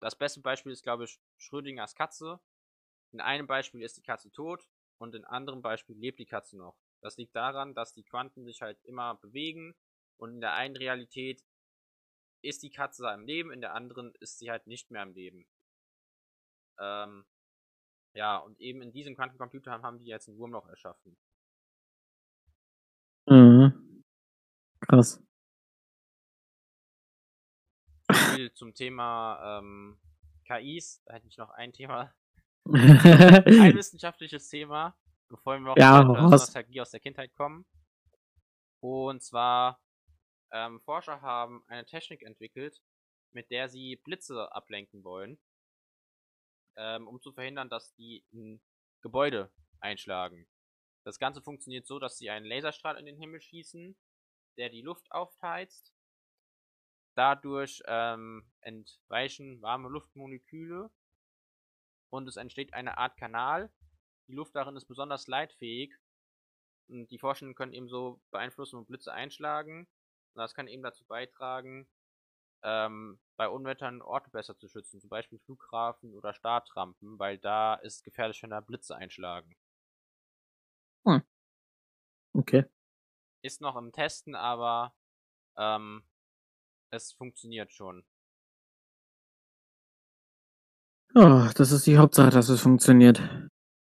[0.00, 2.40] das beste Beispiel ist, glaube ich, Schrödingers Katze.
[3.12, 4.68] In einem Beispiel ist die Katze tot
[4.98, 6.76] und in anderem Beispiel lebt die Katze noch.
[7.00, 9.74] Das liegt daran, dass die Quanten sich halt immer bewegen
[10.16, 11.44] und in der einen Realität
[12.42, 15.46] ist die Katze am Leben, in der anderen ist sie halt nicht mehr am Leben.
[16.78, 17.24] Ähm,
[18.14, 21.16] ja, und eben in diesem Quantencomputer haben die jetzt ein Wurmloch erschaffen.
[23.26, 24.04] Mhm.
[24.80, 25.22] Krass.
[28.38, 29.98] Viel zum Thema ähm,
[30.44, 32.14] KIs, da hätte ich noch ein Thema.
[32.66, 37.66] ein wissenschaftliches Thema, bevor wir noch ja, zur Nostalgie aus der Kindheit kommen.
[38.78, 39.82] Und zwar
[40.52, 42.80] ähm, Forscher haben eine Technik entwickelt,
[43.32, 45.40] mit der sie Blitze ablenken wollen,
[46.76, 48.60] ähm, um zu verhindern, dass die in
[49.00, 50.46] Gebäude einschlagen.
[51.02, 53.96] Das Ganze funktioniert so, dass sie einen Laserstrahl in den Himmel schießen,
[54.58, 55.92] der die Luft aufheizt.
[57.18, 60.88] Dadurch ähm, entweichen warme Luftmoleküle
[62.10, 63.72] und es entsteht eine Art Kanal.
[64.28, 65.92] Die Luft darin ist besonders leitfähig
[66.86, 69.88] und die Forschenden können ebenso beeinflussen und Blitze einschlagen.
[70.34, 71.88] Und das kann eben dazu beitragen,
[72.62, 78.04] ähm, bei Unwettern Orte besser zu schützen, zum Beispiel Flughafen oder Startrampen, weil da ist
[78.04, 79.56] gefährlich, wenn da Blitze einschlagen.
[81.04, 81.22] Hm.
[82.32, 82.64] Okay.
[83.42, 84.94] Ist noch im Testen, aber
[85.56, 86.04] ähm,
[86.90, 88.04] es funktioniert schon.
[91.14, 93.20] Oh, das ist die Hauptsache, dass es funktioniert.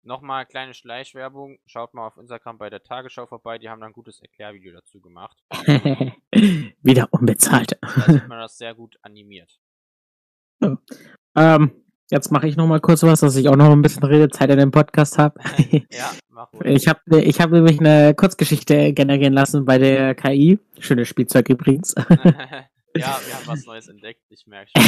[0.03, 1.57] Nochmal kleine Schleichwerbung.
[1.65, 3.57] Schaut mal auf Instagram bei der Tagesschau vorbei.
[3.57, 5.43] Die haben da ein gutes Erklärvideo dazu gemacht.
[6.83, 7.77] Wieder unbezahlt.
[7.81, 9.59] Da sieht man das sehr gut animiert.
[10.61, 10.75] Oh.
[11.35, 11.71] Ähm,
[12.11, 14.69] jetzt mache ich nochmal kurz was, dass ich auch noch ein bisschen Redezeit in dem
[14.69, 15.39] Podcast habe.
[15.91, 16.67] ja, mach ruhig.
[16.67, 20.59] Ich habe ich hab nämlich eine Kurzgeschichte generieren lassen bei der KI.
[20.77, 21.95] Schönes Spielzeug übrigens.
[22.95, 24.21] ja, wir haben was Neues entdeckt.
[24.29, 24.83] Ich merke schon.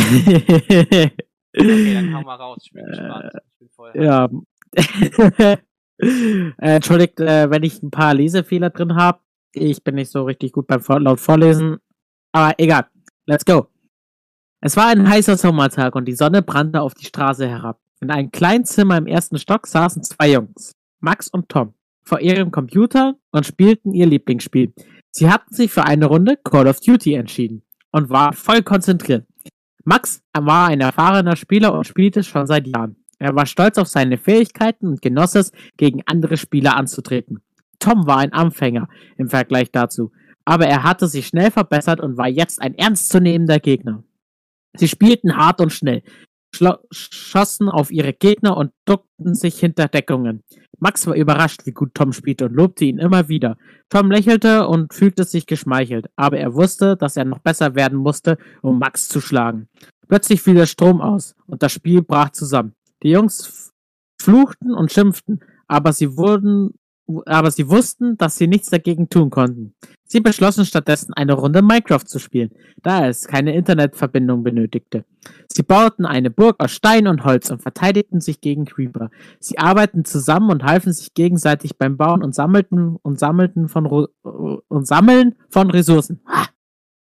[1.58, 2.60] okay, dann hau mal raus.
[2.64, 3.32] Ich bin gespannt.
[3.36, 4.30] Ich bin voll ja,
[6.58, 9.20] Entschuldigt, äh, wenn ich ein paar Lesefehler drin habe.
[9.54, 11.78] Ich bin nicht so richtig gut beim Vor laut Vorlesen.
[12.32, 12.86] Aber egal.
[13.26, 13.68] Let's go.
[14.62, 17.80] Es war ein heißer Sommertag und die Sonne brannte auf die Straße herab.
[18.00, 22.52] In einem kleinen Zimmer im ersten Stock saßen zwei Jungs, Max und Tom, vor ihrem
[22.52, 24.74] Computer und spielten ihr Lieblingsspiel.
[25.12, 27.64] Sie hatten sich für eine Runde Call of Duty entschieden.
[27.92, 29.26] Und war voll konzentriert.
[29.84, 32.98] Max war ein erfahrener Spieler und spielte schon seit Jahren.
[33.20, 37.40] Er war stolz auf seine Fähigkeiten und genoss es, gegen andere Spieler anzutreten.
[37.80, 40.12] Tom war ein Anfänger im Vergleich dazu,
[40.46, 44.04] aber er hatte sich schnell verbessert und war jetzt ein ernstzunehmender Gegner.
[44.76, 46.04] Sie spielten hart und schnell,
[46.92, 50.44] schossen auf ihre Gegner und duckten sich hinter Deckungen.
[50.80, 53.58] Max war überrascht, wie gut Tom spielte und lobte ihn immer wieder.
[53.90, 58.38] Tom lächelte und fühlte sich geschmeichelt, aber er wusste, dass er noch besser werden musste,
[58.62, 59.68] um Max zu schlagen.
[60.08, 62.74] Plötzlich fiel der Strom aus und das Spiel brach zusammen.
[63.04, 63.74] Die Jungs
[64.22, 66.76] fluchten und schimpften, aber sie wurden
[67.26, 69.74] aber sie wussten, dass sie nichts dagegen tun konnten.
[70.06, 72.52] Sie beschlossen stattdessen eine Runde Minecraft zu spielen,
[72.82, 75.04] da es keine Internetverbindung benötigte.
[75.52, 79.10] Sie bauten eine Burg aus Stein und Holz und verteidigten sich gegen Creeper.
[79.40, 84.88] Sie arbeiteten zusammen und halfen sich gegenseitig beim Bauen und sammelten und sammelten von und
[84.88, 86.22] sammeln von Ressourcen.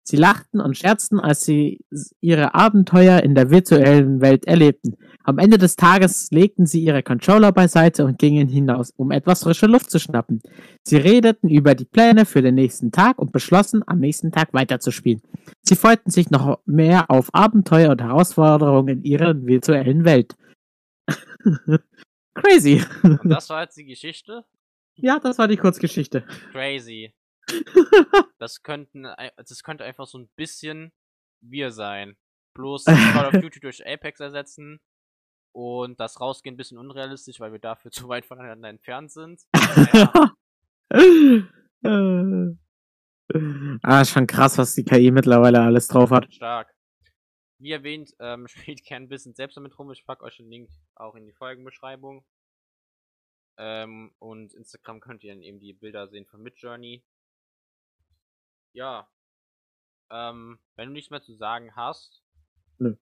[0.04, 1.80] Sie lachten und scherzten, als sie
[2.20, 4.96] ihre Abenteuer in der virtuellen Welt erlebten.
[5.24, 9.66] Am Ende des Tages legten sie ihre Controller beiseite und gingen hinaus, um etwas frische
[9.66, 10.42] Luft zu schnappen.
[10.82, 15.22] Sie redeten über die Pläne für den nächsten Tag und beschlossen, am nächsten Tag weiterzuspielen.
[15.62, 20.34] Sie freuten sich noch mehr auf Abenteuer und Herausforderungen in ihrer virtuellen Welt.
[22.34, 22.82] Crazy.
[23.02, 24.44] Und das war jetzt die Geschichte?
[24.94, 26.24] Ja, das war die Kurzgeschichte.
[26.50, 27.14] Crazy.
[28.38, 29.06] das könnten,
[29.36, 30.92] das könnte einfach so ein bisschen
[31.40, 32.16] wir sein.
[32.54, 34.80] Bloß Call of Duty durch Apex ersetzen
[35.52, 39.42] und das Rausgehen ein bisschen unrealistisch, weil wir dafür zu weit voneinander entfernt sind.
[43.82, 46.32] Ah, schon krass, was die KI mittlerweile alles drauf hat.
[46.32, 46.74] Stark.
[47.58, 49.90] Wie erwähnt, ähm, spielt gerne ein bisschen selbst damit rum.
[49.92, 52.24] Ich packe euch den Link auch in die Folgenbeschreibung.
[53.58, 57.04] Ähm, und Instagram könnt ihr dann eben die Bilder sehen von Midjourney.
[58.72, 59.08] Ja.
[60.10, 62.22] Ähm, wenn du nichts mehr zu sagen hast,
[62.78, 62.96] Nö.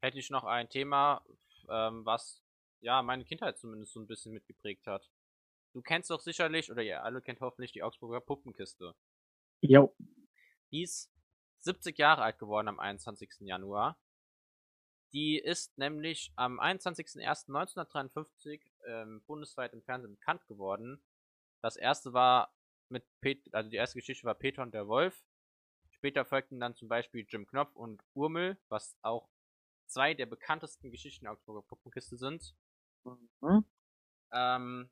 [0.00, 1.24] hätte ich noch ein Thema,
[1.70, 2.42] ähm, was
[2.80, 5.10] ja meine Kindheit zumindest so ein bisschen mitgeprägt hat.
[5.72, 8.94] Du kennst doch sicherlich, oder ihr alle kennt hoffentlich die Augsburger Puppenkiste.
[9.60, 9.94] Jo.
[10.70, 11.10] Die ist
[11.58, 13.30] 70 Jahre alt geworden am 21.
[13.40, 13.98] Januar.
[15.12, 21.02] Die ist nämlich am 21.01.1953 ähm, bundesweit im Fernsehen bekannt geworden.
[21.62, 22.52] Das erste war
[22.88, 25.24] mit Pet also die erste Geschichte war Peter und der Wolf.
[25.90, 29.28] Später folgten dann zum Beispiel Jim Knopf und Urmel, was auch
[29.88, 32.54] zwei der bekanntesten Geschichten der Augsburger Puppenkiste sind.
[33.04, 33.64] Mhm.
[34.32, 34.90] Ähm,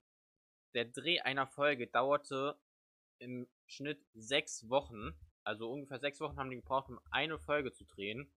[0.75, 2.59] der Dreh einer Folge dauerte
[3.19, 5.15] im Schnitt sechs Wochen.
[5.45, 8.33] Also ungefähr sechs Wochen haben die gebraucht, um eine Folge zu drehen.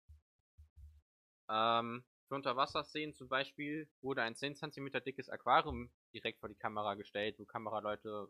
[1.49, 6.95] Ähm, für Unterwasserszenen zum Beispiel wurde ein 10 cm dickes Aquarium direkt vor die Kamera
[6.95, 8.29] gestellt, wo Kameraleute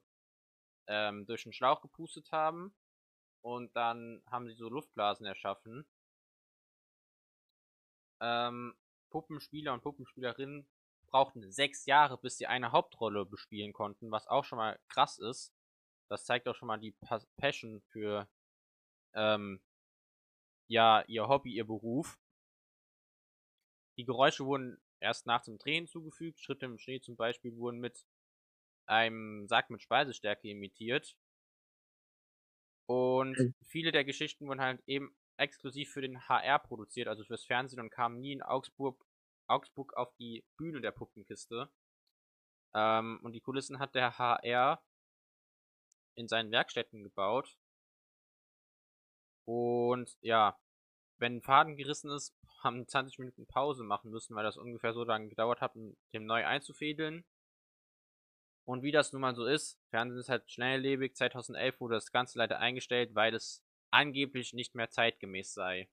[0.88, 2.76] ähm, durch einen Schlauch gepustet haben.
[3.42, 5.86] Und dann haben sie so Luftblasen erschaffen.
[8.22, 8.76] Ähm,
[9.10, 10.68] Puppenspieler und Puppenspielerinnen
[11.08, 15.54] brauchten sechs Jahre, bis sie eine Hauptrolle bespielen konnten, was auch schon mal krass ist.
[16.10, 16.96] Das zeigt auch schon mal die
[17.38, 18.30] Passion für
[19.14, 19.62] ähm,
[20.68, 22.20] ja ihr Hobby, ihr Beruf.
[23.98, 26.40] Die Geräusche wurden erst nach dem Drehen zugefügt.
[26.40, 28.06] Schritte im Schnee zum Beispiel wurden mit
[28.86, 31.18] einem Sack mit Speisestärke imitiert.
[32.86, 33.54] Und okay.
[33.66, 37.90] viele der Geschichten wurden halt eben exklusiv für den HR produziert, also fürs Fernsehen und
[37.90, 39.06] kamen nie in Augsburg,
[39.48, 41.70] Augsburg auf die Bühne der Puppenkiste.
[42.74, 44.84] Ähm, und die Kulissen hat der HR
[46.16, 47.58] in seinen Werkstätten gebaut.
[49.46, 50.60] Und ja,
[51.20, 55.04] wenn ein Faden gerissen ist, haben 20 Minuten Pause machen müssen, weil das ungefähr so
[55.04, 57.26] lange gedauert hat, um den neu einzufädeln.
[58.66, 61.16] Und wie das nun mal so ist, Fernsehen ist halt schnelllebig.
[61.16, 65.90] 2011 wurde das Ganze leider eingestellt, weil es angeblich nicht mehr zeitgemäß sei.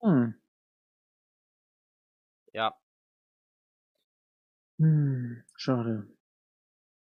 [0.00, 0.34] Hm.
[2.52, 2.78] Ja.
[4.78, 6.08] Hm, schade.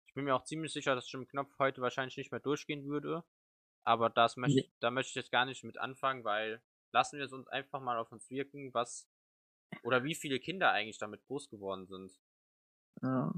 [0.06, 3.24] Ich bin mir auch ziemlich sicher, dass Jim Knopf heute wahrscheinlich nicht mehr durchgehen würde.
[3.84, 4.72] Aber das möchte, nee.
[4.80, 7.98] da möchte ich jetzt gar nicht mit anfangen, weil lassen wir es uns einfach mal
[7.98, 9.08] auf uns wirken, was
[9.82, 12.12] oder wie viele Kinder eigentlich damit groß geworden sind.
[13.02, 13.32] Ja.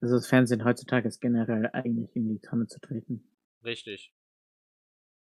[0.00, 3.28] Also das Fernsehen heutzutage ist generell eigentlich in die Tonne zu treten.
[3.62, 4.15] Richtig.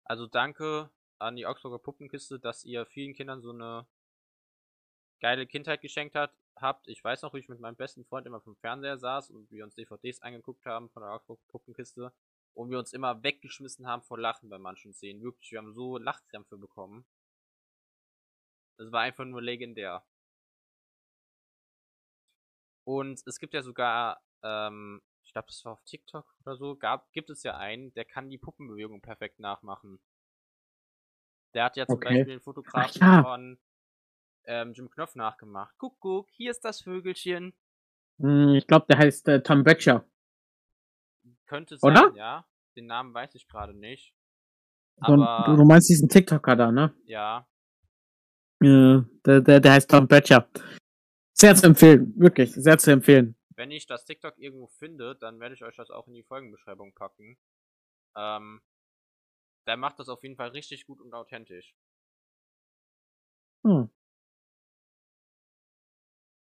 [0.08, 3.86] Also danke an die Augsburger Puppenkiste, dass ihr vielen Kindern so eine
[5.20, 6.86] geile Kindheit geschenkt hat, habt.
[6.86, 9.64] Ich weiß noch, wie ich mit meinem besten Freund immer vom Fernseher saß und wir
[9.64, 12.12] uns DVDs angeguckt haben von der Augsburger Puppenkiste
[12.54, 15.22] und wir uns immer weggeschmissen haben vor Lachen bei manchen Szenen.
[15.22, 17.04] Wirklich, wir haben so Lachkrämpfe bekommen.
[18.78, 20.04] Das war einfach nur legendär.
[22.84, 27.12] Und es gibt ja sogar ähm, ich glaube, das war auf TikTok oder so, gab,
[27.12, 29.98] gibt es ja einen, der kann die Puppenbewegung perfekt nachmachen.
[31.54, 32.04] Der hat ja zum Okay.
[32.08, 33.22] Beispiel den Fotografen ja.
[33.22, 33.58] von
[34.44, 35.74] ähm, Jim Knopf nachgemacht.
[35.78, 37.54] Guck, guck, hier ist das Vögelchen.
[38.20, 40.04] Hm, Ich glaube, der heißt äh, Tom Böttcher.
[41.46, 42.12] Könnte sein, Oder?
[42.14, 42.46] ja.
[42.76, 44.14] Den Namen weiß ich gerade nicht.
[45.00, 46.94] Aber du, du meinst diesen TikToker da, ne?
[47.04, 47.46] ja,
[48.62, 50.48] Äh, der, der, der heißt Tom Böttcher.
[51.34, 53.35] Sehr zu empfehlen, wirklich, sehr zu empfehlen.
[53.56, 56.92] Wenn ich das TikTok irgendwo finde, dann werde ich euch das auch in die Folgenbeschreibung
[56.94, 57.38] packen.
[58.14, 58.60] Ähm,
[59.66, 61.74] der macht das auf jeden Fall richtig gut und authentisch.
[63.64, 63.90] Hm.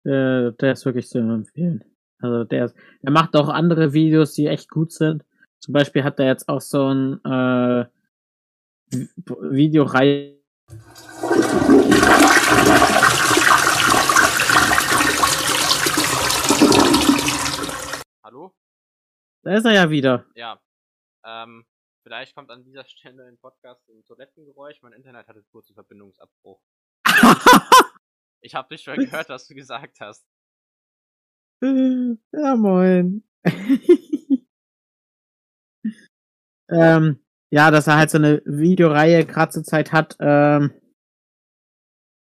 [0.06, 1.84] Der, der ist wirklich zu empfehlen.
[2.20, 5.24] Also der, ist, der macht auch andere Videos, die echt gut sind.
[5.60, 7.86] Zum Beispiel hat er jetzt auch so ein äh,
[9.26, 10.40] Videoreihe.
[18.32, 18.56] Hallo?
[19.44, 20.26] Da ist er ja wieder.
[20.36, 20.58] Ja.
[21.26, 21.66] Ähm,
[22.04, 24.82] vielleicht kommt an dieser Stelle im Podcast ein Toilettengeräusch.
[24.82, 26.62] Mein Internet hatte kurzen Verbindungsabbruch.
[28.44, 30.26] Ich habe nicht mehr gehört, was du gesagt hast.
[31.62, 33.24] ja, moin.
[36.72, 40.74] ähm, ja, dass er halt so eine Videoreihe gerade zur Zeit hat, ähm,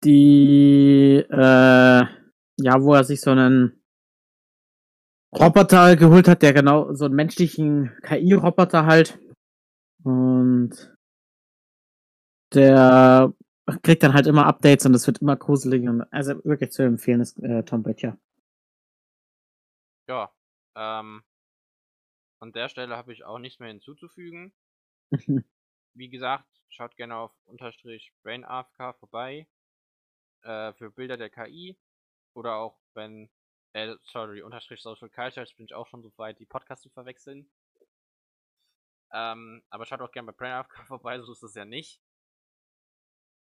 [0.03, 3.84] die, äh, ja, wo er sich so einen
[5.39, 9.19] Roboter geholt hat, der genau so einen menschlichen KI-Roboter halt.
[10.03, 10.95] Und
[12.53, 13.33] der
[13.81, 17.21] kriegt dann halt immer Updates und es wird immer gruselig und also wirklich zu empfehlen
[17.21, 18.17] ist äh, Tom Böttcher.
[20.07, 20.31] Ja.
[20.75, 21.23] Ähm,
[22.39, 24.53] an der Stelle habe ich auch nichts mehr hinzuzufügen.
[25.95, 29.47] Wie gesagt, schaut gerne auf unterstrich BrainAFK vorbei.
[30.43, 31.77] Äh, für Bilder der KI.
[32.35, 33.29] Oder auch wenn,
[33.75, 36.89] äh, sorry, unterstrich Social Culture, jetzt bin ich auch schon so weit, die Podcasts zu
[36.89, 37.49] verwechseln.
[39.13, 41.99] Ähm, aber schaut auch gerne bei BrainAFK vorbei, so ist es ja nicht.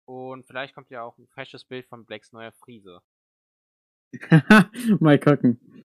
[0.04, 3.02] Und vielleicht kommt ja auch ein fesches Bild von Blacks neuer Friese.
[5.00, 5.84] Mal gucken.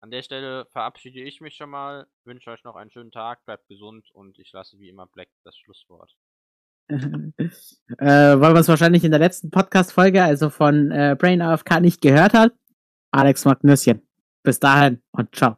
[0.00, 3.68] An der Stelle verabschiede ich mich schon mal, wünsche euch noch einen schönen Tag, bleibt
[3.68, 6.14] gesund und ich lasse wie immer Black das Schlusswort.
[6.90, 7.38] äh,
[7.98, 12.34] weil man es wahrscheinlich in der letzten Podcast-Folge, also von äh, Brain AFK, nicht gehört
[12.34, 12.52] hat.
[13.14, 14.02] Alex Magnüsschen.
[14.42, 15.56] Bis dahin und ciao.